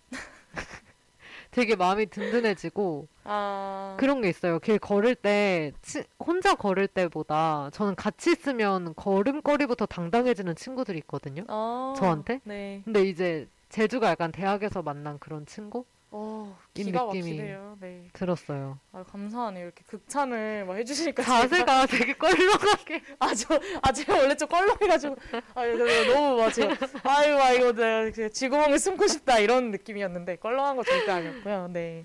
[1.51, 4.59] 되게 마음이 든든해지고 아 그런 게 있어요.
[4.61, 11.44] 길 걸을 때 치- 혼자 걸을 때보다 저는 같이 있으면 걸음걸이부터 당당해지는 친구들이 있거든요.
[11.48, 12.40] 아, 저한테?
[12.44, 12.82] 네.
[12.84, 17.76] 근데 이제 제주가 약간 대학에서 만난 그런 친구 어이 기가 느낌이 막히네요.
[17.80, 18.08] 네.
[18.12, 18.78] 들었어요.
[18.92, 19.64] 아 감사하네요.
[19.64, 23.02] 이렇게 극찬을 막 해주시니까 자세가 되게 껄렁하게.
[23.20, 25.16] 아 저 아 제가 원래 좀 껄렁해가지고
[25.54, 25.64] 아
[26.12, 26.62] 너무 맞지.
[27.04, 31.68] 아유 아 이거 내가 그 지구멍을 숨고 싶다 이런 느낌이었는데 껄렁한 거 절대 아니었고요.
[31.72, 32.02] 네.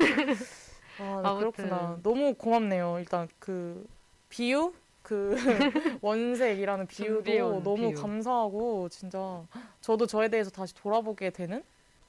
[1.00, 1.40] 아 네.
[1.40, 2.00] 그렇구나.
[2.04, 2.98] 너무 고맙네요.
[3.00, 3.86] 일단 그
[4.30, 5.36] 비유 그
[6.02, 8.02] 원색이라는 비유도 너무 비유.
[8.02, 9.44] 감사하고 진짜
[9.82, 11.64] 저도 저에 대해서 다시 돌아보게 되는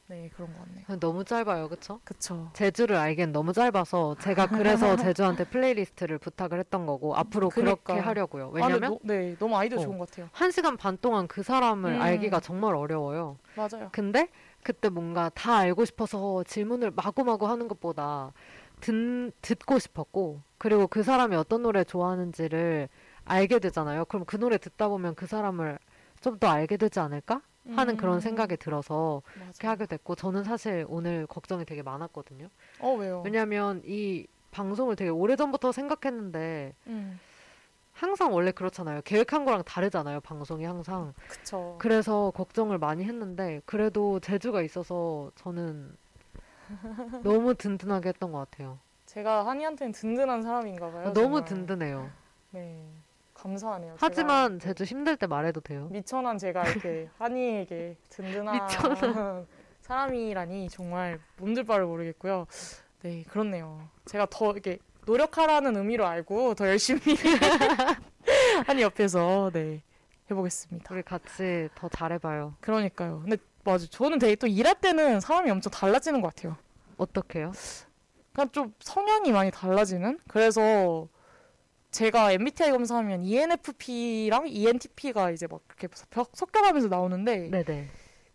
[0.09, 0.85] 네 그런 것 같네요.
[1.01, 2.01] 너무 짧아요, 그쵸?
[2.05, 2.49] 그쵸.
[2.53, 8.07] 제주를 알기엔 너무 짧아서 제가 그래서 제주한테 playlist를 부탁을 했던 거고 앞으로 그렇게 그니까.
[8.07, 8.47] 하려고요.
[8.47, 9.83] 아, 왜냐면 노- 네 너무 아이디어 어.
[9.83, 10.29] 좋은 것 같아요.
[10.33, 12.01] 한 시간 반 동안 그 사람을 음.
[12.01, 13.37] 알기가 정말 어려워요.
[13.57, 13.89] 맞아요.
[13.91, 14.29] 근데
[14.63, 18.33] 그때 뭔가 다 알고 싶어서 질문을 마구마구 하는 것보다
[18.81, 22.89] 듣, 듣고 싶었고 그리고 그 사람이 어떤 노래 좋아하는지를
[23.25, 24.05] 알게 되잖아요.
[24.05, 25.79] 그럼 그 노래 듣다 보면 그 사람을
[26.21, 27.43] 좀 더 알게 되지 않을까
[27.75, 29.51] 하는 그런 음, 생각이 들어서 맞아요.
[29.53, 32.49] 그렇게 하게 됐고 저는 사실 오늘 걱정이 되게 많았거든요.
[32.79, 33.23] 어 왜요?
[33.25, 37.19] 왜냐하면 이 방송을 되게 오래전부터 생각했는데 음,
[37.93, 39.01] 항상 원래 그렇잖아요.
[39.03, 40.21] 계획한 거랑 다르잖아요.
[40.21, 41.15] 방송이 항상.
[41.29, 41.77] 그쵸.
[41.79, 45.97] 그래서 걱정을 많이 했는데 그래도 제주가 있어서 저는
[47.23, 48.79] 너무 든든하게 했던 것 같아요.
[49.07, 51.13] 제가 한이한테는 든든한 사람인가 봐요.
[51.13, 51.45] 너무 정말.
[51.45, 52.11] 든든해요.
[52.51, 52.87] 네,
[53.37, 53.93] 감사하네요.
[53.95, 55.89] 제가 하지만 제주 힘들 때 말해도 돼요.
[55.91, 59.47] 미천한 제가 이렇게 한이에게 든든한 미천한.
[59.83, 62.47] 사람이라니 정말 몸둘 바를 모르겠고요.
[63.03, 63.89] 네, 그렇네요.
[64.07, 67.01] 제가 더 이렇게 노력하라는 의미로 알고 더 열심히
[68.67, 69.83] 한이 옆에서 네
[70.29, 70.93] 해보겠습니다.
[70.93, 72.55] 우리 같이 더 잘해봐요.
[72.61, 73.21] 그러니까요.
[73.21, 76.57] 근데 맞아, 저는 되게 또 일할 때는 사람이 엄청 달라지는 것 같아요.
[76.97, 77.53] 어떻게요?
[78.33, 80.19] 그냥 좀 성향이 많이 달라지는?
[80.27, 81.07] 그래서
[81.97, 87.87] 제가 MBTI 검사하면 ENFP랑 ENTP가 이제 막 이렇게 벽- 섞여가면서 나오는데 네네.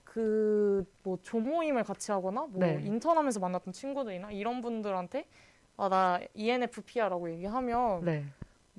[0.03, 2.81] 그뭐 조모임을 같이 하거나 뭐 네.
[2.83, 5.25] 인턴하면서 만났던 친구들이나 이런 분들한테
[5.77, 8.25] 아 나 ENFP야라고 얘기하면 네.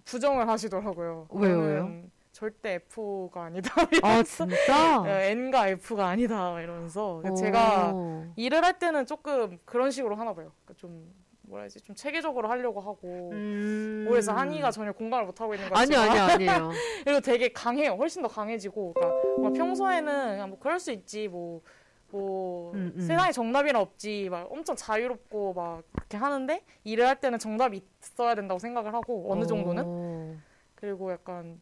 [0.05, 1.29] 부정을 하시더라고요.
[1.31, 3.71] 왜요, 저는 절대 F가 아니다.
[4.03, 5.05] 아 진짜?
[5.07, 8.27] N과 F가 아니다 이러면서 제가 오.
[8.35, 10.51] 일을 할 때는 조금 그런 식으로 하나 봐요.
[10.65, 11.13] 그러니까 좀
[11.53, 14.07] 뭐라 해야지 좀 체계적으로 하려고 하고 음.
[14.09, 16.71] 그래서 한이가 전혀 공감을 못 하고 있는 것 아니 같지만 아니 아니에요.
[17.05, 17.93] 그리고 되게 강해요.
[17.93, 21.63] 훨씬 더 강해지고 그러니까 뭔가 평소에는 그냥 뭐 그럴 수 있지 뭐.
[22.11, 23.01] 뭐 음, 음.
[23.01, 28.59] 세상에 정답이란 없지 막 엄청 자유롭고 막 그렇게 하는데 일을 할 때는 정답이 있어야 된다고
[28.59, 30.37] 생각을 하고 어느 정도는 오.
[30.75, 31.59] 그리고 약간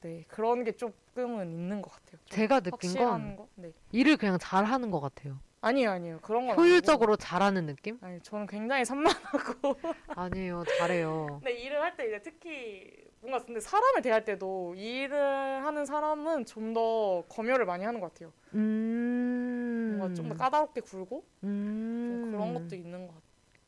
[0.00, 2.18] 네 그런 게 조금은 있는 것 같아요.
[2.24, 3.48] 좀 제가 느낀 확실한 건 거?
[3.54, 5.38] 네 일을 그냥 잘 하는 것 같아요.
[5.66, 7.94] 아니에요 아니에요 그런 건 효율적으로 잘하는 느낌?
[8.00, 8.06] 아니고.
[8.06, 9.76] 아니 저는 굉장히 산만하고
[10.16, 11.26] 아니에요, 잘해요.
[11.42, 16.74] 근데 일을 할 때 이제 특히 뭔가 근데 사람을 대할 때도 일을 하는 사람은 좀
[16.74, 18.32] 더 검열을 많이 하는 것 같아요.
[18.54, 19.96] 음.
[19.98, 22.28] 뭔가 좀 더 까다롭게 굴고 좀 음.
[22.32, 23.14] 그런 것도 있는 것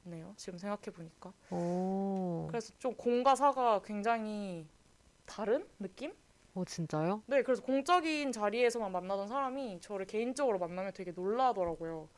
[0.04, 0.32] 같네요.
[0.36, 1.32] 지금 생각해 보니까.
[1.50, 2.46] 오.
[2.48, 4.66] 그래서 좀 공과 사가 굉장히
[5.24, 6.12] 다른 느낌?
[6.56, 7.22] 오, 진짜요?
[7.26, 12.08] 네, 그래서 공적인 자리에서만 만나던 사람이 저를 개인적으로 만나면 되게 놀라더라고요.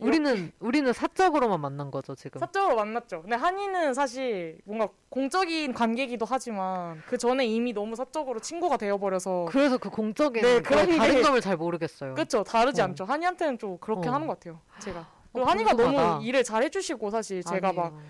[0.00, 2.40] 우리는 우리는 사적으로만 만난 거죠, 지금.
[2.40, 3.22] 사적으로 만났죠.
[3.22, 9.78] 근데 한이는 사실 뭔가 공적인 관계이기도 하지만 그 전에 이미 너무 사적으로 친구가 되어버려서 그래서
[9.78, 12.12] 그 공적인 네, 그런 다른 게- 점을 잘 모르겠어요.
[12.14, 12.44] 그렇죠.
[12.44, 12.84] 다르지 어.
[12.84, 13.04] 않죠.
[13.06, 14.12] 한이한테는 좀 그렇게 어.
[14.12, 14.60] 하는 것 같아요.
[14.80, 15.00] 제가.
[15.00, 16.08] 어, 그리고 한이가 궁금하다.
[16.08, 18.02] 너무 일을 잘 해주시고 사실 제가 막 아니에요.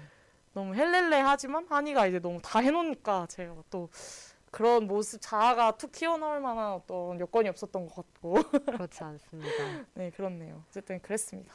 [0.54, 3.88] 너무 헬렐레 하지만 한이가 이제 너무 다 해놓으니까 제가 또
[4.54, 8.34] 그런 모습 자아가 툭 튀어나올 만한 어떤 여건이 없었던 것 같고
[8.78, 9.50] 그렇지 않습니다.
[9.94, 10.62] 네 그렇네요.
[10.68, 11.52] 어쨌든 그랬습니다.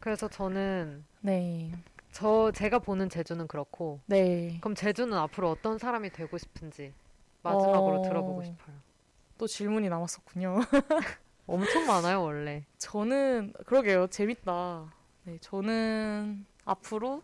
[0.00, 1.70] 그래서 저는 네.
[2.10, 4.58] 저 제가 보는 제주는 그렇고 네.
[4.60, 6.92] 그럼 제주는 앞으로 어떤 사람이 되고 싶은지
[7.42, 8.02] 마지막으로 어.
[8.02, 8.76] 들어보고 싶어요.
[9.38, 10.58] 또 질문이 남았었군요.
[11.46, 12.64] 엄청 많아요, 원래.
[12.78, 14.08] 저는 그러게요.
[14.08, 14.92] 재밌다.
[15.22, 17.22] 네, 저는 앞으로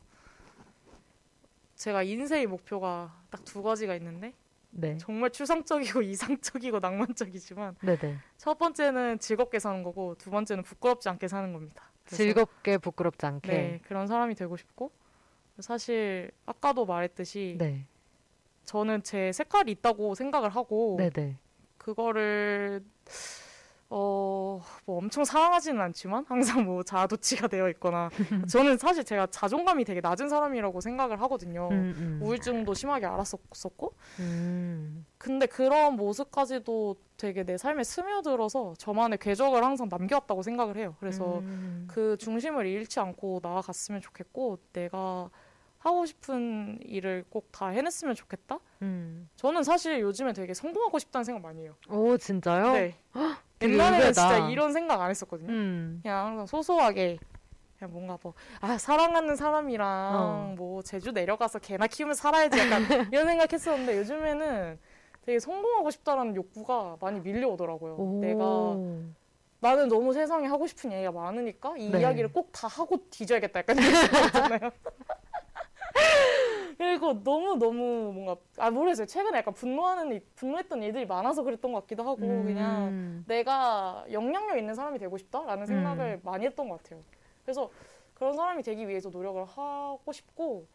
[1.74, 4.32] 제가 인생의 목표가 딱 두 가지가 있는데
[4.72, 4.96] 네.
[4.98, 8.18] 정말 추상적이고 이상적이고 낭만적이지만 네네.
[8.38, 11.90] 첫 번째는 즐겁게 사는 거고 두 번째는 부끄럽지 않게 사는 겁니다.
[12.06, 13.52] 즐겁게 부끄럽지 않게.
[13.52, 14.90] 네 그런 사람이 되고 싶고
[15.60, 17.86] 사실 아까도 말했듯이 네.
[18.64, 21.38] 저는 제 색깔이 있다고 생각을 하고 네네.
[21.78, 22.82] 그거를
[23.94, 28.08] 어, 뭐 엄청 사랑하지는 않지만 항상 뭐 자아도취가 되어 있거나
[28.48, 31.68] 저는 사실 제가 자존감이 되게 낮은 사람이라고 생각을 하거든요.
[31.70, 32.18] 음, 음.
[32.22, 35.04] 우울증도 심하게 알았었고 음.
[35.18, 40.96] 근데 그런 모습까지도 되게 내 삶에 스며들어서 저만의 궤적을 항상 남겨왔다고 생각을 해요.
[40.98, 41.84] 그래서 음.
[41.86, 45.28] 그 중심을 잃지 않고 나아갔으면 좋겠고 내가
[45.82, 48.58] 하고 싶은 일을 꼭 다 해냈으면 좋겠다.
[48.82, 49.28] 음.
[49.36, 51.74] 저는 사실 요즘에 되게 성공하고 싶다는 생각 많이 해요.
[51.88, 52.72] 오 진짜요?
[52.72, 52.94] 네.
[53.60, 54.12] 옛날에는 의외다.
[54.12, 55.52] 진짜 이런 생각 안 했었거든요.
[55.52, 56.00] 음.
[56.02, 57.18] 그냥 항상 소소하게
[57.78, 60.54] 그냥 뭔가 뭐 아 사랑하는 사람이랑 어.
[60.56, 64.78] 뭐 제주 내려가서 개나 키우면 살아야지 약간 이런 생각했었는데 요즘에는
[65.26, 67.94] 되게 성공하고 싶다라는 욕구가 많이 밀려오더라고요.
[67.96, 68.20] 오.
[68.20, 68.76] 내가
[69.60, 72.00] 나는 너무 세상에 하고 싶은 얘기가 많으니까 이 네.
[72.00, 74.70] 이야기를 꼭 다 하고 뒤져야겠다 약간 이런 생각 있잖아요.
[76.82, 79.06] 그리고 너무 너무 뭔가 아 모르겠어요.
[79.06, 83.24] 최근에 약간 분노하는 일- 분노했던 일들이 많아서 그랬던 것 같기도 하고 그냥 음.
[83.28, 86.20] 내가 영향력 있는 사람이 되고 싶다라는 생각을 음.
[86.24, 87.00] 많이 했던 것 같아요.
[87.44, 87.70] 그래서
[88.14, 90.66] 그런 사람이 되기 위해서 노력을 하고 싶고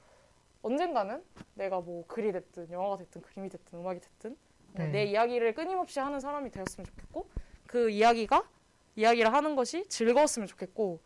[0.62, 1.22] 언젠가는
[1.56, 4.38] 내가 뭐 글이 됐든 영화가 됐든 그림이 됐든 음악이 됐든
[4.78, 4.92] 뭐 네.
[4.92, 7.28] 내 이야기를 끊임없이 하는 사람이 되었으면 좋겠고
[7.68, 8.48] 그 이야기가
[8.96, 11.02] 이야기를 하는 것이 즐거웠으면 좋겠고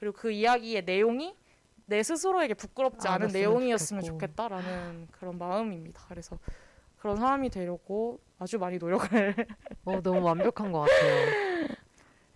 [0.00, 1.36] 그리고 그 이야기의 내용이
[1.88, 4.20] 내 스스로에게 부끄럽지 않은 알았으면 내용이었으면 좋겠고.
[4.20, 6.04] 좋겠다라는 그런 마음입니다.
[6.08, 6.38] 그래서
[6.98, 9.08] 그런 사람이 되려고 아주 많이 노력을
[9.86, 11.68] 어, 너무 완벽한 것 같아요.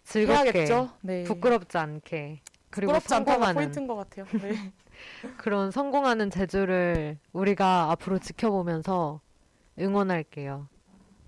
[0.05, 0.91] 즐겁게, 해야겠죠.
[1.03, 1.25] 네.
[1.25, 2.41] 부끄럽지 않게,
[2.71, 4.27] 그리고 부끄럽지 않다가 성공하는 포인트인 것 같아요.
[4.41, 4.73] 네.
[5.37, 9.21] 그런 성공하는 재주를 우리가 앞으로 지켜보면서
[9.79, 10.67] 응원할게요.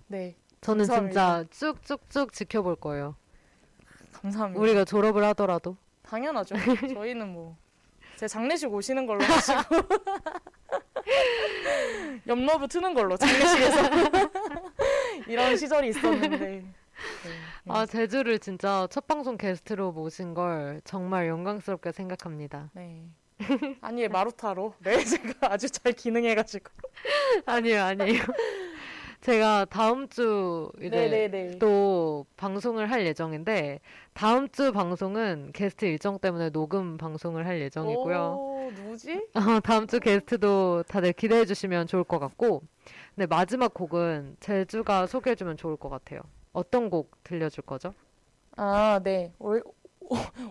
[0.07, 0.35] 네.
[0.62, 1.45] 저는 감사합니다.
[1.51, 3.16] 진짜 쭉쭉쭉 지켜볼 거예요.
[4.12, 4.61] 감사합니다.
[4.61, 5.77] 우리가 졸업을 하더라도.
[6.03, 6.55] 당연하죠.
[6.95, 7.57] 저희는 뭐
[8.17, 9.59] 제 장례식 오시는 걸로 하시고
[12.27, 13.83] 옆러브 트는 걸로 장례식에서
[15.29, 16.65] 이런 시절이 있었는데 네.
[17.69, 22.71] 아, 제주를 진짜 첫 방송 게스트로 모신 걸 정말 영광스럽게 생각합니다.
[22.75, 23.03] 네.
[23.81, 26.71] 아니 마루타로 네 제가 아주 잘 기능해가지고
[27.47, 28.23] 아니에요, 아니에요.
[29.25, 33.81] 제가 다음 주 이제 네네네 또 방송을 할 예정인데
[34.12, 38.18] 다음 주 방송은 게스트 일정 때문에 녹음 방송을 할 예정이고요.
[38.18, 39.27] 오, 누구지?
[39.33, 42.64] 어, 다음 주 게스트도 다들 기대해 주시면 좋을 것 같고
[43.14, 46.20] 네, 마지막 곡은 제주가 소개해 주면 좋을 것 같아요.
[46.53, 47.95] 어떤 곡 들려줄 거죠?
[48.59, 49.33] 아, 네.
[49.39, 49.64] Or,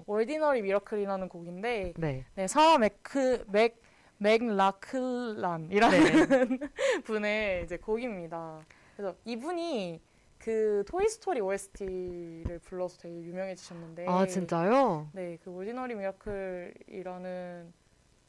[0.07, 2.25] Ordinary Miracle이라는 곡인데 네.
[2.33, 3.79] 네, 사라 맥크 맥
[4.23, 6.57] 맥라클란이라는 네.
[7.03, 8.61] 분의 이제 곡입니다.
[8.95, 10.01] 그래서 이분이
[10.37, 15.09] 그 토이 스토리 OST를 불러서 되게 유명해지셨는데 아, 진짜요?
[15.13, 17.73] 네, 그 Ordinary Miracle이라는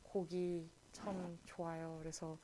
[0.05, 1.97] 곡이 참 좋아요.
[2.01, 2.39] 그래서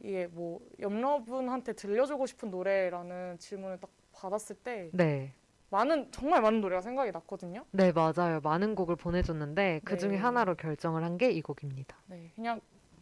[0.00, 5.34] 이게 뭐 염러분한테 들려주고 싶은 노래라는 질문을 딱 받았을 때 네.
[5.68, 7.64] 많은 정말 많은 노래가 생각이 났거든요.
[7.70, 8.40] 네, 맞아요.
[8.42, 10.16] 많은 곡을 보내줬는데 그 중에 네.
[10.16, 11.96] 하나로 결정을 한 게 이 곡입니다.
[12.06, 12.60] 네, 그냥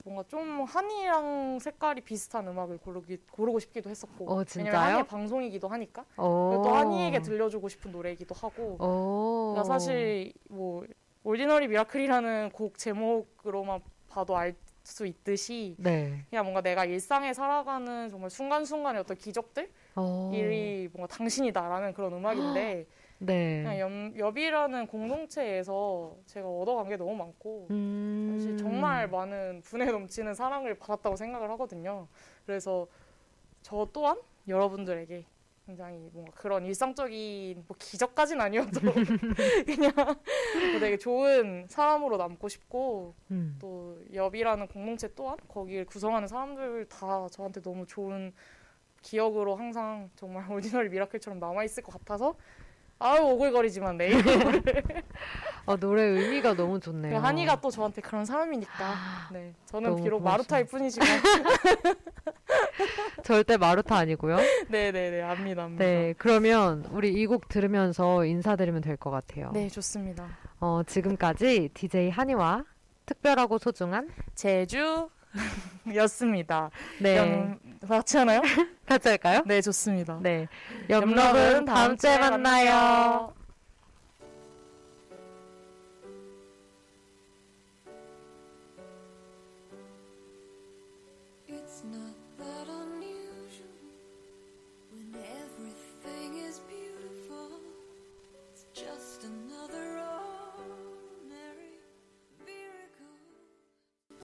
[0.09, 4.81] 뭔가 좀 한이랑 색깔이 비슷한 음악을 고르기, 고르고 싶기도 했었고 어, 왜냐면?
[4.81, 6.51] 한이의 방송이기도 하니까 오.
[6.51, 9.53] 그리고 또 한이에게 들려주고 싶은 노래이기도 하고 오.
[9.53, 10.85] 그러니까 사실 뭐
[11.25, 14.55] 올디너리 미라클이라는 곡 제목으로만 봐도 알
[14.89, 16.25] 수 있듯이 네.
[16.31, 20.31] 그냥 뭔가 내가 일상에 살아가는 정말 순간순간의 어떤 기적들 오.
[20.33, 22.87] 이 뭔가 당신이다라는 그런 음악인데
[23.19, 23.81] 그냥 네.
[23.81, 28.37] 엽, 엽이라는 공동체에서 제가 얻어간 게 너무 많고 음.
[28.37, 32.07] 사실 정말 많은 분에 넘치는 사랑을 받았다고 생각을 하거든요.
[32.47, 32.87] 그래서
[33.63, 35.25] 저 또한 여러분들에게
[35.67, 38.81] 굉장히 뭔가 그런 일상적인 뭐 기적까지는 아니어도
[39.67, 43.59] 그냥 뭐 되게 좋은 사람으로 남고 싶고 음.
[43.61, 48.33] 또 엽이라는 공동체 또한 거기를 구성하는 사람들 다 저한테 너무 좋은
[49.03, 52.37] 기억으로 항상 정말 오디너리 미라클처럼 남아 있을 것 같아서
[53.01, 54.09] 아유 오글거리지만 네.
[54.09, 54.25] 내일
[55.67, 57.19] 아, 노래 의미가 너무 좋네요.
[57.19, 58.95] 한이가 또 저한테 그런 사람이니까
[59.33, 60.31] 네 저는 비록 고맙습니다.
[60.31, 61.09] 마루타일 뿐이지만
[63.25, 64.39] 절대 마루타 아니고요.
[64.69, 69.51] 네네네 압니다 압니다 네, 그러면 우리 이 곡 들으면서 인사드리면 될 것 같아요.
[69.53, 70.27] 네 좋습니다
[70.61, 72.65] 어, 지금까지 DJ 한이와
[73.07, 75.09] 특별하고 소중한 제주
[75.95, 76.71] 였습니다
[77.01, 77.59] 네 영...
[77.87, 78.43] 같이 하나요?
[78.87, 79.43] 같이 할까요?
[79.47, 80.49] 네 좋습니다 네,
[80.91, 83.38] 염럽은 다음 주에 만나요.